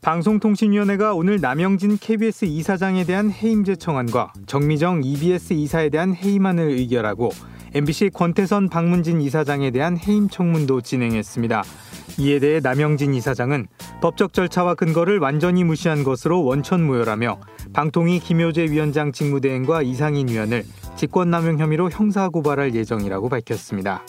방송통신위원회가 0.00 1.14
오늘 1.14 1.40
남영진 1.40 1.98
KBS 1.98 2.44
이사장에 2.44 3.04
대한 3.04 3.30
해임제 3.30 3.76
청안과 3.76 4.34
정미정 4.46 5.02
EBS 5.02 5.54
이사에 5.54 5.88
대한 5.88 6.14
해임안을 6.14 6.68
의결하고 6.68 7.30
MBC 7.72 8.10
권태선 8.10 8.68
박문진 8.68 9.20
이사장에 9.20 9.70
대한 9.72 9.96
해임 9.96 10.28
청문도 10.28 10.82
진행했습니다. 10.82 11.64
이에 12.18 12.38
대해 12.38 12.60
남영진 12.60 13.14
이사장은 13.14 13.66
법적 14.00 14.32
절차와 14.32 14.74
근거를 14.74 15.18
완전히 15.18 15.64
무시한 15.64 16.04
것으로 16.04 16.44
원천무효라며 16.44 17.40
방통위 17.72 18.20
김효재 18.20 18.64
위원장 18.70 19.10
직무대행과 19.10 19.82
이상인 19.82 20.28
위원을 20.28 20.64
직권남용 20.96 21.58
혐의로 21.58 21.90
형사고발할 21.90 22.74
예정이라고 22.74 23.28
밝혔습니다. 23.28 24.02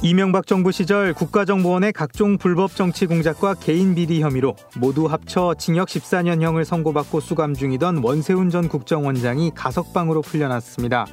이명박 0.00 0.46
정부 0.46 0.70
시절 0.70 1.12
국가정보원의 1.12 1.92
각종 1.92 2.38
불법 2.38 2.76
정치 2.76 3.06
공작과 3.06 3.54
개인 3.54 3.96
비리 3.96 4.22
혐의로 4.22 4.54
모두 4.76 5.06
합쳐 5.06 5.54
징역 5.58 5.88
14년형을 5.88 6.62
선고받고 6.62 7.18
수감 7.18 7.54
중이던 7.54 8.04
원세훈 8.04 8.50
전 8.50 8.68
국정원장이 8.68 9.50
가석방으로 9.56 10.22
풀려났습니다. 10.22 11.06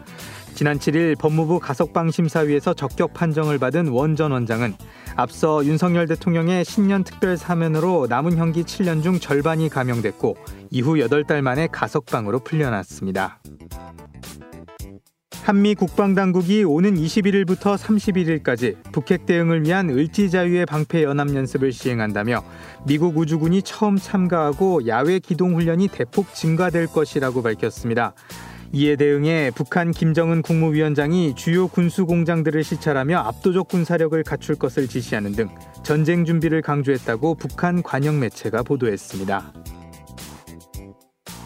지난 0.55 0.79
7일 0.79 1.17
법무부 1.19 1.59
가석방 1.59 2.11
심사위에서 2.11 2.73
적격 2.73 3.13
판정을 3.13 3.59
받은 3.59 3.89
원 3.89 4.15
전 4.15 4.31
원장은 4.31 4.73
앞서 5.17 5.65
윤석열 5.65 6.07
대통령의 6.07 6.63
신년 6.63 7.03
특별 7.03 7.35
사면으로 7.35 8.07
남은 8.09 8.37
형기 8.37 8.63
7년 8.63 9.03
중 9.03 9.19
절반이 9.19 9.67
감형됐고 9.67 10.37
이후 10.71 10.93
8달 10.93 11.41
만에 11.41 11.67
가석방으로 11.69 12.39
풀려났습니다. 12.39 13.41
한미 15.43 15.75
국방당국이 15.75 16.63
오는 16.63 16.95
21일부터 16.95 17.77
31일까지 17.77 18.77
북핵 18.93 19.25
대응을 19.25 19.65
위한 19.65 19.89
을지자유의 19.89 20.65
방패 20.65 21.03
연합 21.03 21.35
연습을 21.35 21.73
시행한다며 21.73 22.43
미국 22.87 23.17
우주군이 23.17 23.61
처음 23.63 23.97
참가하고 23.97 24.87
야외 24.87 25.19
기동 25.19 25.55
훈련이 25.55 25.89
대폭 25.89 26.33
증가될 26.33 26.87
것이라고 26.87 27.43
밝혔습니다. 27.43 28.13
이에 28.75 28.97
대응해 28.97 29.51
북한 29.55 29.91
김정은 29.91 30.41
국무위원장이 30.41 31.35
주요 31.35 31.69
군수 31.69 32.05
공장들을 32.05 32.61
시찰하며 32.61 33.17
압도적 33.19 33.69
군사력을 33.69 34.21
갖출 34.23 34.55
것을 34.55 34.89
지시하는 34.89 35.31
등 35.31 35.47
전쟁 35.81 36.25
준비를 36.25 36.61
강조했다고 36.61 37.35
북한 37.35 37.81
관영 37.81 38.19
매체가 38.19 38.63
보도했습니다. 38.63 39.53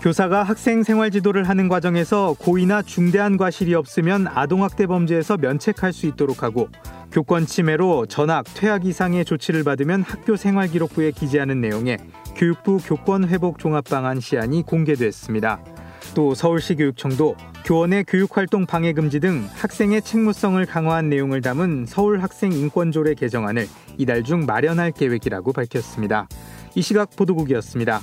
교사가 0.02 0.42
학생 0.42 0.82
생활 0.82 1.12
지도를 1.12 1.48
하는 1.48 1.70
과정에서 1.70 2.36
고의나 2.40 2.82
중대한 2.82 3.38
과실이 3.38 3.76
없으면 3.76 4.26
아동학대 4.28 4.88
범죄에서 4.88 5.38
면책할 5.38 5.94
수 5.94 6.08
있도록 6.08 6.42
하고 6.42 6.68
교권 7.12 7.46
침해로 7.46 8.08
전학, 8.08 8.46
퇴학 8.56 8.86
이상의 8.86 9.24
조치를 9.24 9.64
받으면 9.64 10.02
학교 10.02 10.36
생활 10.36 10.68
기록부에 10.68 11.12
기재하는 11.12 11.62
내용의 11.62 12.00
교육부 12.36 12.80
교권 12.84 13.30
회복 13.30 13.60
종합 13.60 13.84
방안 13.84 14.20
시안이 14.20 14.64
공개됐습니다. 14.64 15.62
또 16.20 16.36
서울시 16.36 16.76
교육청도 16.76 17.38
교원의 17.64 18.04
교육활동 18.04 18.66
방해 18.66 18.92
금지 18.92 19.22
등 19.22 19.48
학생의 19.54 20.02
책무성을 20.02 20.66
강화한 20.66 21.08
내용을 21.08 21.40
담은 21.40 21.86
서울 21.88 22.22
학생 22.22 22.52
인권조례 22.52 23.14
개정안을 23.14 23.70
이달 23.98 24.22
중 24.22 24.46
마련할 24.46 24.92
계획이라고 24.92 25.54
밝혔습니다. 25.54 26.28
이 26.76 26.82
시각 26.82 27.16
보도국이었습니다. 27.16 28.02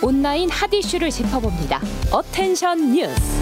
온라인 0.00 0.48
hot 0.50 0.72
issue를 0.72 1.10
짚어봅니다. 1.10 1.80
attention 2.12 2.92
뉴스. 2.92 3.41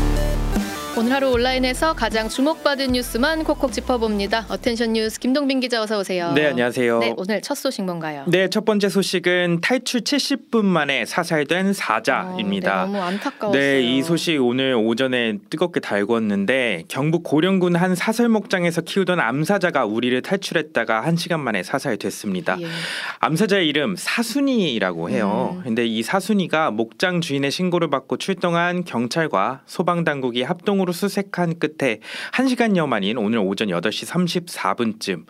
오늘 0.98 1.12
하루 1.12 1.31
온라인에서 1.31 1.94
가장 1.94 2.29
주목받은 2.29 2.92
뉴스만 2.92 3.44
콕콕 3.44 3.72
짚어봅니다. 3.72 4.46
attention 4.48 4.92
뉴스 4.94 5.20
김동빈 5.20 5.61
기자 5.61 5.81
어서 5.81 6.00
오세요. 6.00 6.33
네, 6.33 6.48
안녕하세요. 6.48 6.98
네, 6.98 7.14
오늘 7.16 7.40
첫 7.42 7.55
소식 7.55 7.83
뭔가요? 7.83 8.24
네, 8.26 8.48
첫 8.50 8.64
번째 8.64 8.88
소식은 8.88 9.61
탈출 9.62 10.00
70분 10.00 10.64
만에 10.64 11.07
사살된 11.07 11.74
사자입니다. 11.74 12.83
어, 12.83 12.87
네, 12.87 12.92
너무 12.92 13.03
안타까웠어요. 13.05 13.61
네, 13.61 13.83
이 13.83 14.03
소식 14.03 14.42
오늘 14.42 14.74
오전에 14.74 15.38
뜨겁게 15.48 15.79
달궜는데 15.79 16.87
경북 16.88 17.22
고령군 17.22 17.76
한 17.76 17.94
사설 17.94 18.29
목장에서 18.29 18.81
키우던 18.81 19.20
암사자가 19.20 19.85
우리를 19.85 20.20
탈출했다가 20.22 21.03
한 21.03 21.14
시간 21.16 21.40
만에 21.40 21.62
사살됐습니다. 21.62 22.61
예. 22.61 22.66
암사자의 23.20 23.68
이름 23.68 23.94
사순이라고 23.96 25.09
해요. 25.11 25.55
음. 25.59 25.62
근데 25.62 25.87
이 25.87 26.03
사순이가 26.03 26.72
목장 26.72 27.20
주인의 27.20 27.53
신고를 27.53 27.90
받고 27.90 28.16
출동한 28.16 28.85
경찰과 28.85 29.61
소방 29.66 30.03
당국이 30.03 30.42
합동 30.42 30.80
으로 30.83 30.93
수색한 30.93 31.59
끝에 31.59 32.01
1시간여 32.33 32.87
만인 32.87 33.19
오늘 33.19 33.38
오전 33.38 33.69
8시 33.69 34.07
34분쯤 34.07 35.25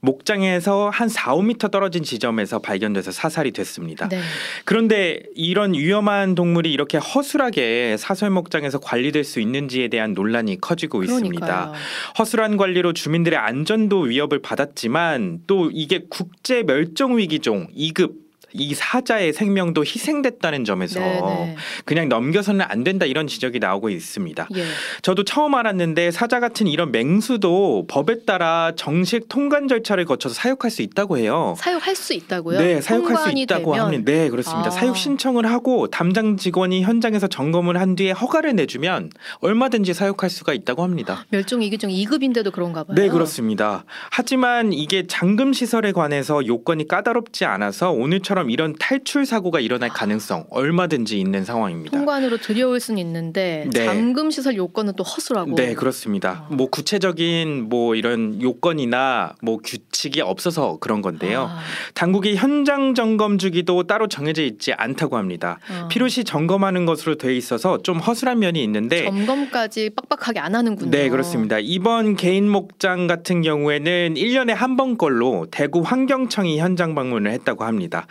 목장에서 0.00 0.90
한 0.90 1.08
4, 1.08 1.34
5m 1.34 1.70
떨어진 1.70 2.02
지점에서 2.02 2.60
발견돼서 2.60 3.10
사살이 3.10 3.52
됐습니다. 3.52 4.08
네. 4.08 4.20
그런데 4.64 5.22
이런 5.34 5.74
위험한 5.74 6.34
동물이 6.34 6.72
이렇게 6.72 6.98
허술하게 6.98 7.96
사설 7.98 8.30
목장에서 8.30 8.78
관리될 8.78 9.24
수 9.24 9.40
있는지에 9.40 9.88
대한 9.88 10.12
논란이 10.12 10.60
커지고 10.60 11.02
있습니다. 11.02 11.46
그러니까요. 11.46 11.72
허술한 12.18 12.56
관리로 12.56 12.92
주민들의 12.92 13.38
안전도 13.38 14.02
위협을 14.02 14.40
받았지만 14.40 15.42
또 15.46 15.70
이게 15.72 16.04
국제 16.08 16.62
멸종 16.62 17.18
위기종 17.18 17.68
2급 17.76 18.22
이 18.54 18.74
사자의 18.74 19.32
생명도 19.32 19.82
희생됐다는 19.82 20.64
점에서 20.64 21.00
네네. 21.00 21.56
그냥 21.84 22.08
넘겨서는 22.08 22.64
안 22.68 22.84
된다 22.84 23.06
이런 23.06 23.26
지적이 23.26 23.58
나오고 23.58 23.88
있습니다. 23.90 24.48
예. 24.54 24.64
저도 25.02 25.24
처음 25.24 25.54
알았는데 25.54 26.10
사자 26.10 26.40
같은 26.40 26.66
이런 26.66 26.92
맹수도 26.92 27.86
법에 27.88 28.24
따라 28.24 28.72
정식 28.76 29.28
통관 29.28 29.68
절차를 29.68 30.04
거쳐서 30.04 30.34
사육할 30.34 30.70
수 30.70 30.82
있다고 30.82 31.18
해요. 31.18 31.54
사육할 31.58 31.96
수 31.96 32.12
있다고요? 32.14 32.58
네, 32.58 32.80
사육할 32.80 33.16
수 33.16 33.30
있다고 33.30 33.72
되면? 33.72 33.86
합니다. 33.86 34.12
네, 34.12 34.28
그렇습니다. 34.28 34.68
아. 34.68 34.70
사육 34.70 34.96
신청을 34.96 35.46
하고 35.46 35.88
담당 35.88 36.36
직원이 36.36 36.82
현장에서 36.82 37.26
점검을 37.26 37.78
한 37.78 37.94
뒤에 37.94 38.12
허가를 38.12 38.54
내주면 38.54 39.10
얼마든지 39.40 39.94
사육할 39.94 40.30
수가 40.30 40.52
있다고 40.52 40.82
합니다. 40.82 41.24
멸종 41.30 41.60
위기종 41.60 41.90
2급인데도 41.90 42.52
그런가 42.52 42.84
봐요. 42.84 42.94
네, 42.96 43.08
그렇습니다. 43.08 43.84
하지만 44.10 44.72
이게 44.72 45.06
잠금 45.06 45.52
시설에 45.52 45.92
관해서 45.92 46.46
요건이 46.46 46.88
까다롭지 46.88 47.44
않아서 47.44 47.90
오늘처럼 47.90 48.41
이런 48.50 48.74
탈출 48.78 49.24
사고가 49.26 49.60
일어날 49.60 49.88
가능성 49.90 50.46
얼마든지 50.50 51.18
있는 51.18 51.44
상황입니다. 51.44 51.96
통관으로 51.96 52.38
들여올 52.38 52.80
수는 52.80 52.98
있는데 53.00 53.68
네. 53.72 53.84
잠금 53.86 54.30
시설 54.30 54.56
요건은 54.56 54.94
또 54.96 55.04
허술하고. 55.04 55.54
네, 55.54 55.74
그렇습니다. 55.74 56.46
뭐 56.50 56.68
구체적인 56.68 57.68
뭐 57.68 57.94
이런 57.94 58.40
요건이나 58.42 59.34
뭐 59.42 59.58
규칙이 59.58 60.20
없어서 60.20 60.78
그런 60.80 61.02
건데요. 61.02 61.48
아. 61.50 61.58
당국이 61.94 62.34
현장 62.36 62.94
점검 62.94 63.38
주기도 63.38 63.84
따로 63.84 64.08
정해져 64.08 64.42
있지 64.42 64.72
않다고 64.72 65.16
합니다. 65.16 65.58
어. 65.70 65.88
필요시 65.88 66.24
점검하는 66.24 66.86
것으로 66.86 67.16
돼 67.16 67.34
있어서 67.36 67.82
좀 67.82 67.98
허술한 67.98 68.38
면이 68.40 68.62
있는데 68.64 69.04
점검까지 69.04 69.90
빡빡하게 69.96 70.40
안 70.40 70.54
하는군요. 70.54 70.90
네, 70.90 71.08
그렇습니다. 71.08 71.58
이번 71.60 72.16
개인 72.16 72.48
목장 72.50 73.06
같은 73.06 73.42
경우에는 73.42 74.14
1년에 74.14 74.50
한 74.54 74.72
번 74.72 74.96
걸로 74.96 75.46
대구 75.50 75.82
환경청이 75.82 76.58
현장 76.58 76.94
방문을 76.94 77.30
했다고 77.32 77.64
합니다. 77.64 78.06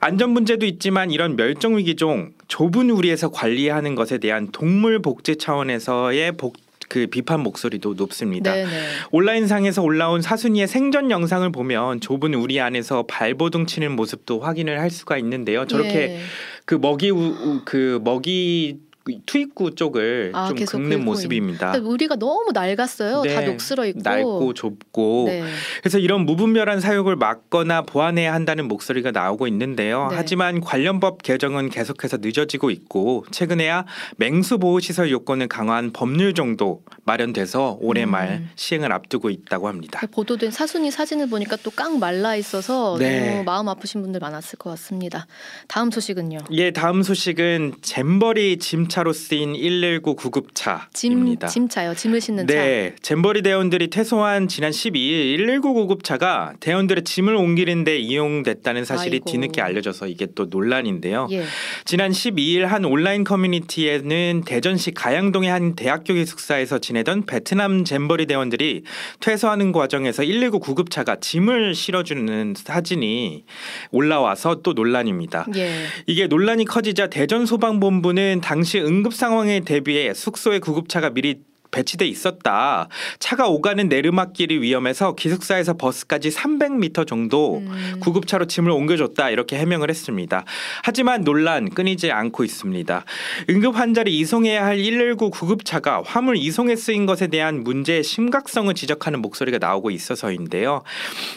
안전 0.00 0.30
문제도 0.30 0.64
있지만 0.66 1.10
이런 1.10 1.36
멸종 1.36 1.76
위기종 1.78 2.32
좁은 2.48 2.90
우리에서 2.90 3.30
관리하는 3.30 3.94
것에 3.94 4.18
대한 4.18 4.48
동물 4.52 5.00
복지 5.00 5.36
차원에서의 5.36 6.32
복, 6.32 6.56
그 6.88 7.06
비판 7.06 7.40
목소리도 7.40 7.94
높습니다. 7.94 8.52
네네. 8.52 8.70
온라인상에서 9.10 9.82
올라온 9.82 10.20
사순이의 10.22 10.68
생전 10.68 11.10
영상을 11.10 11.50
보면 11.50 12.00
좁은 12.00 12.34
우리 12.34 12.60
안에서 12.60 13.04
발버둥 13.08 13.66
치는 13.66 13.96
모습도 13.96 14.40
확인을 14.40 14.80
할 14.80 14.90
수가 14.90 15.16
있는데요. 15.18 15.66
저렇게 15.66 15.94
예. 15.96 16.20
그 16.66 16.74
먹이 16.74 17.10
우- 17.10 17.16
우- 17.18 17.62
그 17.64 18.00
먹이 18.04 18.78
투입구 19.26 19.74
쪽을 19.74 20.32
아, 20.34 20.48
좀 20.48 20.64
긁는 20.64 21.04
모습입니다. 21.04 21.74
우리가 21.76 22.16
너무 22.16 22.52
낡았어요. 22.52 23.22
다 23.22 23.40
네, 23.40 23.46
녹슬어 23.46 23.84
있고. 23.86 24.00
낡고 24.02 24.54
좁고 24.54 25.24
네. 25.28 25.42
그래서 25.80 25.98
이런 25.98 26.24
무분별한 26.24 26.80
사육을 26.80 27.16
막거나 27.16 27.82
보완해야 27.82 28.32
한다는 28.32 28.66
목소리가 28.66 29.10
나오고 29.10 29.46
있는데요. 29.48 30.08
네. 30.10 30.16
하지만 30.16 30.60
관련 30.62 31.00
법 31.00 31.22
개정은 31.22 31.68
계속해서 31.68 32.18
늦어지고 32.22 32.70
있고 32.70 33.26
최근에야 33.30 33.84
맹수 34.16 34.58
보호 34.58 34.80
시설 34.80 35.10
요건을 35.10 35.48
강화한 35.48 35.92
법률 35.92 36.32
정도 36.32 36.82
마련돼서 37.04 37.76
올해 37.82 38.04
음. 38.04 38.10
말 38.10 38.44
시행을 38.56 38.90
앞두고 38.90 39.28
있다고 39.28 39.68
합니다. 39.68 40.00
보도된 40.10 40.50
사순이 40.50 40.90
사진을 40.90 41.28
보니까 41.28 41.56
또 41.56 41.74
깡 41.74 41.98
말라 41.98 42.36
있어서 42.36 42.96
네. 43.00 43.30
너무 43.32 43.42
마음 43.42 43.68
아프신 43.68 44.00
분들 44.00 44.20
많았을 44.20 44.58
것 44.60 44.70
같습니다. 44.70 45.26
다음 45.66 45.90
소식은요. 45.90 46.38
예, 46.52 46.70
다음 46.70 47.02
소식은 47.02 47.74
잼버리 47.82 48.58
짐 48.58 48.86
차로 48.94 49.12
쓰인 49.12 49.54
119 49.54 50.14
구급차입니다. 50.14 51.48
짐 51.48 51.64
짐차요. 51.64 51.94
짐을 51.94 52.20
싣는 52.20 52.46
차. 52.46 52.54
네, 52.54 52.94
잼버리 53.02 53.42
대원들이 53.42 53.88
퇴소한 53.90 54.46
지난 54.46 54.70
12일 54.70 55.36
119 55.38 55.74
구급차가 55.74 56.52
대원들의 56.60 57.02
짐을 57.02 57.34
옮기는 57.34 57.82
데 57.82 57.98
이용됐다는 57.98 58.84
사실이 58.84 59.16
아이고. 59.16 59.30
뒤늦게 59.32 59.60
알려져서 59.60 60.06
이게 60.06 60.28
또 60.36 60.46
논란인데요. 60.48 61.26
예. 61.32 61.42
지난 61.84 62.12
12일 62.12 62.60
한 62.66 62.84
온라인 62.84 63.24
커뮤니티에는 63.24 64.42
대전시 64.46 64.92
가양동의 64.92 65.50
한 65.50 65.74
대학교 65.74 66.14
기숙사에서 66.14 66.78
지내던 66.78 67.26
베트남 67.26 67.84
잼버리 67.84 68.26
대원들이 68.26 68.84
퇴소하는 69.18 69.72
과정에서 69.72 70.22
119 70.22 70.60
구급차가 70.60 71.16
짐을 71.18 71.74
실어주는 71.74 72.54
사진이 72.56 73.44
올라와서 73.90 74.62
또 74.62 74.72
논란입니다. 74.72 75.46
예. 75.56 75.86
이게 76.06 76.28
논란이 76.28 76.64
커지자 76.66 77.08
대전 77.08 77.44
소방본부는 77.44 78.40
당시 78.40 78.83
응급 78.84 79.14
상황에 79.14 79.60
대비해 79.60 80.14
숙소에 80.14 80.58
구급차가 80.58 81.10
미리 81.10 81.42
배치돼 81.74 82.06
있었다. 82.06 82.88
차가 83.18 83.48
오가는 83.48 83.88
내르막길이 83.88 84.60
위험해서 84.60 85.14
기숙사에서 85.14 85.74
버스까지 85.74 86.30
300m 86.30 87.06
정도 87.06 87.58
음. 87.58 87.96
구급차로 88.00 88.46
짐을 88.46 88.70
옮겨줬다 88.70 89.30
이렇게 89.30 89.58
해명을 89.58 89.90
했습니다. 89.90 90.44
하지만 90.84 91.24
논란 91.24 91.68
끊이지 91.70 92.12
않고 92.12 92.44
있습니다. 92.44 93.04
응급 93.50 93.76
환자를 93.76 94.12
이송해야 94.12 94.64
할 94.64 94.76
119 94.76 95.30
구급차가 95.30 96.02
화물 96.04 96.36
이송에 96.36 96.76
쓰인 96.76 97.06
것에 97.06 97.26
대한 97.26 97.64
문제의 97.64 98.04
심각성을 98.04 98.72
지적하는 98.74 99.20
목소리가 99.20 99.58
나오고 99.58 99.90
있어서인데요. 99.90 100.82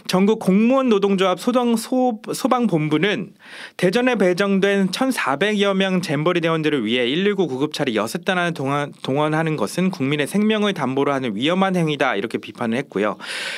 전국 0.08 0.40
공무원 0.40 0.90
노동조합 0.90 1.40
소방 1.40 1.76
소, 1.76 2.22
소방본부는 2.32 3.34
대전에 3.78 4.16
배정된 4.16 4.90
1,400여 4.92 5.76
명 5.76 6.02
잼버리 6.02 6.42
대원들을 6.42 6.86
위해 6.86 7.06
119 7.06 7.48
구급차를 7.48 7.96
여섯 7.96 8.24
대나 8.26 8.52
동원, 8.52 8.94
동원하는 9.02 9.56
것은 9.56 9.90
국민의 9.90 10.27
생명을 10.28 10.74
담보로 10.74 11.12
하는 11.14 11.36
위험한 11.36 11.76
행위다 11.76 12.16
이렇게 12.16 12.38
비판을 12.38 12.78
했고요. 12.78 13.18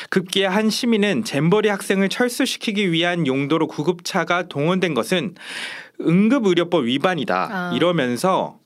급기야 0.09 0.49
한 0.51 0.69
시민은 0.69 1.23
잼버리 1.23 1.69
학생을 1.69 2.09
철수시키기 2.09 2.91
위한 2.91 3.27
용도로 3.27 3.67
구급차가 3.67 4.47
동원된 4.47 4.93
것은 4.93 5.35
응급의료법 6.01 6.85
위반이다 6.85 7.49
아. 7.51 7.75
이러면서 7.75 8.58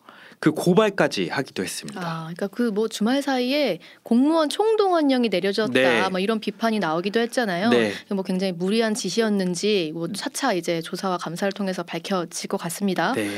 그 0.44 0.52
고발까지 0.52 1.30
하기도 1.30 1.64
했습니다. 1.64 2.02
아, 2.02 2.20
그러니까 2.24 2.48
그 2.48 2.74
뭐 2.74 2.90
주말 2.90 3.22
사이에 3.22 3.80
공무원 4.02 4.50
총동원령이 4.50 5.30
내려졌다, 5.30 5.72
네. 5.72 6.10
뭐 6.10 6.20
이런 6.20 6.42
비판이 6.42 6.80
나오기도 6.80 7.22
했잖아요. 7.22 7.70
네. 7.70 7.94
뭐 8.10 8.24
굉장히 8.24 8.52
무리한 8.52 8.94
지시였는지 8.94 9.92
뭐 9.94 10.12
차차 10.12 10.52
이제 10.52 10.82
조사와 10.82 11.18
감사를 11.18 11.52
통해서 11.54 11.84
밝혀질 11.84 12.50
것 12.50 12.58
같습니다. 12.58 13.14
네. 13.14 13.30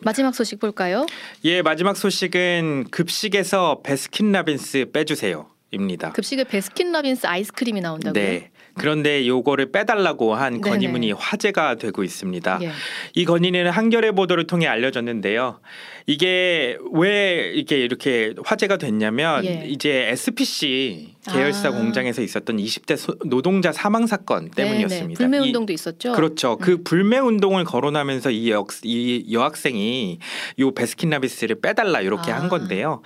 마지막 0.00 0.34
소식 0.34 0.58
볼까요? 0.58 1.04
예, 1.44 1.60
마지막 1.60 1.94
소식은 1.94 2.86
급식에서 2.90 3.82
베스킨라빈스 3.82 4.92
빼주세요 4.92 5.50
입니다. 5.72 6.12
급식에 6.12 6.44
베스킨라빈스 6.44 7.26
아이스크림이 7.26 7.82
나온다고요? 7.82 8.14
네. 8.22 8.50
그런데 8.78 9.26
요거를 9.26 9.72
빼달라고 9.72 10.34
한. 10.34 10.60
건의문이 10.60 11.12
화제가 11.12 11.76
되고 11.76 12.02
있습니다. 12.04 12.58
예. 12.62 12.70
이 13.14 13.24
건의는 13.24 13.70
한겨레 13.70 14.12
보도를 14.12 14.46
통해 14.46 14.66
알려졌는데요. 14.66 15.60
이게 16.06 16.76
왜 16.92 17.52
이게 17.54 17.78
이렇게 17.78 18.34
화제가 18.44 18.76
됐냐면 18.76 19.44
예. 19.44 19.64
이제 19.66 20.08
SPC 20.10 21.14
계열사 21.32 21.68
아. 21.68 21.72
공장에서 21.72 22.22
있었던 22.22 22.56
20대 22.58 22.96
소- 22.96 23.16
노동자 23.24 23.72
사망 23.72 24.06
사건 24.06 24.50
때문이었습니다. 24.50 25.18
네네. 25.18 25.30
불매 25.30 25.38
이- 25.38 25.48
운동도 25.48 25.72
있었죠. 25.72 26.12
그렇죠. 26.12 26.56
그 26.58 26.82
불매 26.82 27.18
운동을 27.18 27.64
거론하면서 27.64 28.30
이, 28.30 28.50
여, 28.50 28.64
이 28.84 29.24
여학생이 29.32 30.18
요 30.60 30.70
베스킨라빈스를 30.74 31.60
빼달라 31.60 32.00
이렇게 32.02 32.30
아. 32.30 32.40
한 32.40 32.48
건데요. 32.48 33.02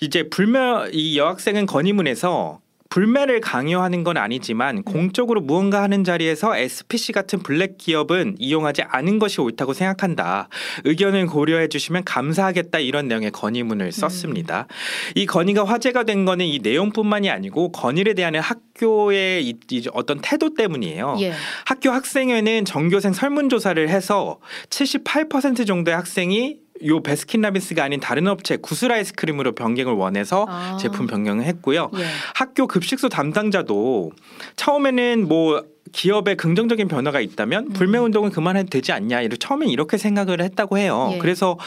이제 0.00 0.28
불매 0.30 0.58
이 0.92 1.18
여학생은 1.18 1.66
건의문에서 1.66 2.60
불매를 2.94 3.40
강요하는 3.40 4.02
건 4.02 4.16
아니지만 4.16 4.82
공적으로 4.82 5.40
무언가 5.40 5.80
하는 5.80 6.02
자리에서 6.02 6.56
SPC 6.56 7.12
같은 7.12 7.38
블랙 7.38 7.78
기업은 7.78 8.34
이용하지 8.40 8.82
않은 8.82 9.20
것이 9.20 9.40
옳다고 9.40 9.72
생각한다. 9.74 10.48
의견을 10.84 11.26
고려해 11.26 11.68
주시면 11.68 12.02
감사하겠다 12.04 12.80
이런 12.80 13.06
내용의 13.06 13.30
건의문을 13.30 13.92
썼습니다. 13.92 14.66
이 15.14 15.24
건의가 15.24 15.64
화제가 15.64 16.02
된 16.02 16.24
거는 16.24 16.44
이 16.46 16.58
내용뿐만이 16.58 17.30
아니고 17.30 17.70
건의를 17.70 18.16
대하는 18.16 18.40
학교의 18.40 19.46
이- 19.46 19.54
이 19.70 19.86
어떤 19.92 20.20
태도 20.20 20.54
때문이에요. 20.54 21.16
예. 21.20 21.32
학교 21.66 21.90
학생회는 21.90 22.64
전교생 22.64 23.12
설문조사를 23.12 23.88
해서 23.88 24.40
78% 24.68 25.64
정도의 25.64 25.96
학생이 25.96 26.56
요 26.86 27.02
베스킨라빈스가 27.02 27.84
아닌 27.84 28.00
다른 28.00 28.26
업체 28.26 28.56
구슬 28.56 28.92
아이스크림으로 28.92 29.52
변경을 29.52 29.92
원해서 29.94 30.46
아. 30.48 30.76
제품 30.78 31.06
변경을 31.06 31.44
했고요. 31.44 31.90
예. 31.96 32.04
학교 32.34 32.66
급식소 32.66 33.08
담당자도 33.08 34.12
처음에는 34.56 35.28
뭐 35.28 35.64
기업에 35.92 36.36
긍정적인 36.36 36.88
변화가 36.88 37.20
있다면 37.20 37.70
불매 37.70 37.98
운동은 37.98 38.30
그만해도 38.30 38.70
되지 38.70 38.92
않냐 38.92 39.22
이렇게 39.22 39.36
처음엔 39.38 39.68
이렇게 39.68 39.98
생각을 39.98 40.40
했다고 40.40 40.78
해요. 40.78 41.10
예. 41.14 41.18
그래서 41.18 41.58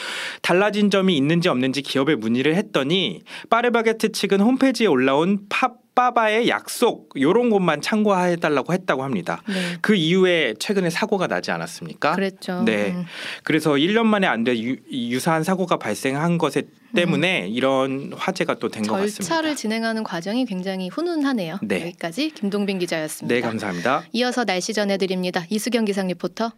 달라진 0.41 0.89
점이 0.89 1.15
있는지 1.17 1.49
없는지 1.49 1.81
기업에 1.81 2.15
문의를 2.15 2.55
했더니 2.55 3.21
파르바게트 3.49 4.11
측은 4.13 4.39
홈페이지에 4.39 4.87
올라온 4.87 5.39
팝 5.49 5.82
빠바의 5.95 6.49
약속 6.49 7.09
요런 7.19 7.49
것만 7.49 7.81
참고해 7.81 8.37
달라고 8.37 8.73
했다고 8.73 9.03
합니다. 9.03 9.41
네. 9.47 9.77
그 9.81 9.95
이후에 9.95 10.55
최근에 10.59 10.89
사고가 10.89 11.27
나지 11.27 11.51
않았습니까? 11.51 12.13
그랬죠. 12.15 12.63
네. 12.63 12.91
음. 12.91 13.05
그래서 13.43 13.71
1년 13.73 14.05
만에 14.05 14.25
안 14.27 14.43
돼 14.43 14.55
유사한 14.57 15.43
사고가 15.43 15.77
발생한 15.77 16.37
것에 16.37 16.63
때문에 16.95 17.47
이런 17.49 18.11
화제가 18.15 18.55
또 18.55 18.69
된 18.69 18.83
것 18.83 18.93
같습니다. 18.95 19.23
음. 19.23 19.23
절차를 19.23 19.55
진행하는 19.55 20.03
과정이 20.03 20.45
굉장히 20.45 20.89
훈훈하네요. 20.89 21.59
네. 21.63 21.81
여기까지 21.81 22.31
김동빈 22.31 22.79
기자였습니다. 22.79 23.33
네, 23.33 23.41
감사합니다. 23.41 24.03
이어서 24.11 24.45
날씨 24.45 24.73
전해드립니다. 24.73 25.45
이수경 25.49 25.85
기상 25.85 26.07
리포터. 26.07 26.51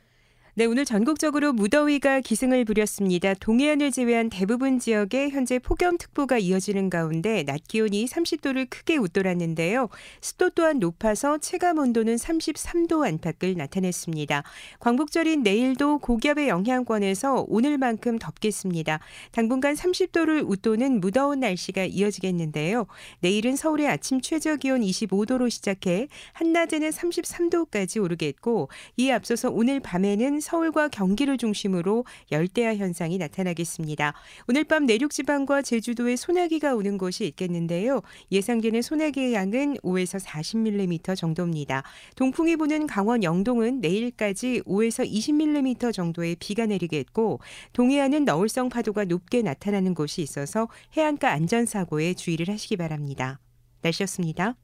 네, 0.58 0.64
오늘 0.64 0.86
전국적으로 0.86 1.52
무더위가 1.52 2.22
기승을 2.22 2.64
부렸습니다. 2.64 3.34
동해안을 3.34 3.92
제외한 3.92 4.30
대부분 4.30 4.80
지역에 4.80 5.28
현재 5.28 5.60
폭염특보가 5.60 6.38
이어지는 6.38 6.90
가운데 6.90 7.44
낮 7.44 7.68
기온이 7.68 8.06
30도를 8.06 8.68
크게 8.70 8.96
웃돌았는데요. 8.96 9.90
습도 10.22 10.52
또한 10.52 10.80
높아서 10.80 11.40
체감 11.40 11.80
온도는 11.80 12.16
33도 12.16 13.06
안팎을 13.06 13.56
나타냈습니다. 13.58 14.44
광복절인 14.80 15.44
내일도 15.44 15.98
고기압의 16.00 16.48
영향권에서 16.48 17.48
오늘만큼 17.50 18.18
덥겠습니다. 18.18 19.02
당분간 19.34 19.76
30도를 19.76 20.50
웃도는 20.50 21.02
무더운 21.02 21.42
날씨가 21.42 21.84
이어지겠는데요. 21.84 22.88
내일은 23.20 23.58
서울의 23.58 23.90
아침 23.90 24.22
최저 24.22 24.56
기온 24.56 24.80
25도로 24.80 25.50
시작해 25.50 26.08
한낮에는 26.32 26.92
33도까지 26.92 28.02
오르겠고 28.02 28.70
이에 28.96 29.12
앞서서 29.12 29.50
오늘 29.50 29.82
밤에는 29.82 30.45
서울과 30.46 30.90
경기를 30.90 31.38
중심으로 31.38 32.06
열대야 32.32 32.76
현상이 32.76 33.18
나타나겠습니다. 33.18 34.14
오늘 34.48 34.64
밤 34.64 34.86
내륙 34.86 35.10
지방과 35.10 35.64
제주도에 35.64 36.16
소나기가 36.16 36.76
오는 36.76 37.00
곳이 37.00 37.26
있겠는데요. 37.26 38.02
예상되는 38.32 38.84
소나기의 38.84 39.34
양은 39.34 39.78
5에서 39.78 40.24
40mm 40.24 41.18
정도입니다. 41.18 41.82
동풍이 42.16 42.58
부는 42.58 42.86
강원 42.86 43.24
영동은 43.24 43.82
내일까지 43.82 44.62
5에서 44.68 45.10
20mm 45.12 45.92
정도의 45.92 46.36
비가 46.36 46.68
내리겠고 46.68 47.40
동해안은 47.74 48.26
너울성 48.26 48.70
파도가 48.70 49.06
높게 49.06 49.42
나타나는 49.42 49.96
곳이 49.96 50.22
있어서 50.22 50.68
해안가 50.96 51.32
안전사고에 51.32 52.14
주의를 52.14 52.50
하시기 52.50 52.78
바랍니다. 52.78 53.40
날씨였습니다. 53.82 54.56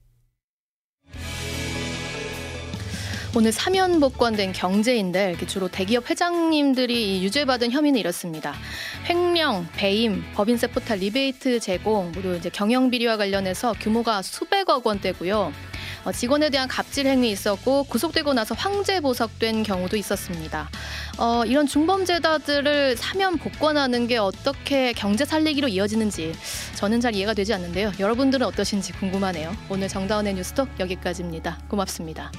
오늘 3.33 3.53
사면 3.53 4.01
복권된 4.01 4.51
이렇게 5.29 5.47
주로 5.47 5.69
대기업 5.69 6.09
회장님들이 6.09 7.19
이 7.19 7.23
유죄받은 7.23 7.71
혐의는 7.71 7.97
이렇습니다. 7.97 8.53
횡령, 9.07 9.69
배임, 9.73 10.21
법인세 10.33 10.67
포탈 10.67 10.97
리베이트 10.97 11.61
제공 11.61 12.11
모두 12.11 12.35
이제 12.35 12.49
경영 12.49 12.89
비리와 12.89 13.15
관련해서 13.15 13.73
규모가 13.79 14.21
수백억 14.21 14.85
원대고요. 14.85 15.53
어, 16.03 16.11
직원에 16.11 16.49
대한 16.49 16.67
갑질 16.67 17.07
행위 17.07 17.31
있었고 17.31 17.85
구속되고 17.85 18.33
나서 18.33 18.53
황제 18.53 18.99
보석된 18.99 19.63
경우도 19.63 19.95
있었습니다. 19.95 20.69
어, 21.17 21.45
이런 21.45 21.67
중범죄자들을 21.67 22.97
사면 22.97 23.37
복권하는 23.37 24.07
게 24.07 24.17
어떻게 24.17 24.91
경제 24.91 25.23
살리기로 25.23 25.69
이어지는지 25.69 26.33
저는 26.75 26.99
잘 26.99 27.15
이해가 27.15 27.33
되지 27.33 27.53
않는데요. 27.53 27.93
여러분들은 27.97 28.45
어떠신지 28.45 28.91
궁금하네요. 28.91 29.55
오늘 29.69 29.87
정다운의 29.87 30.33
뉴스톡 30.33 30.67
여기까지입니다. 30.81 31.59
고맙습니다. 31.69 32.29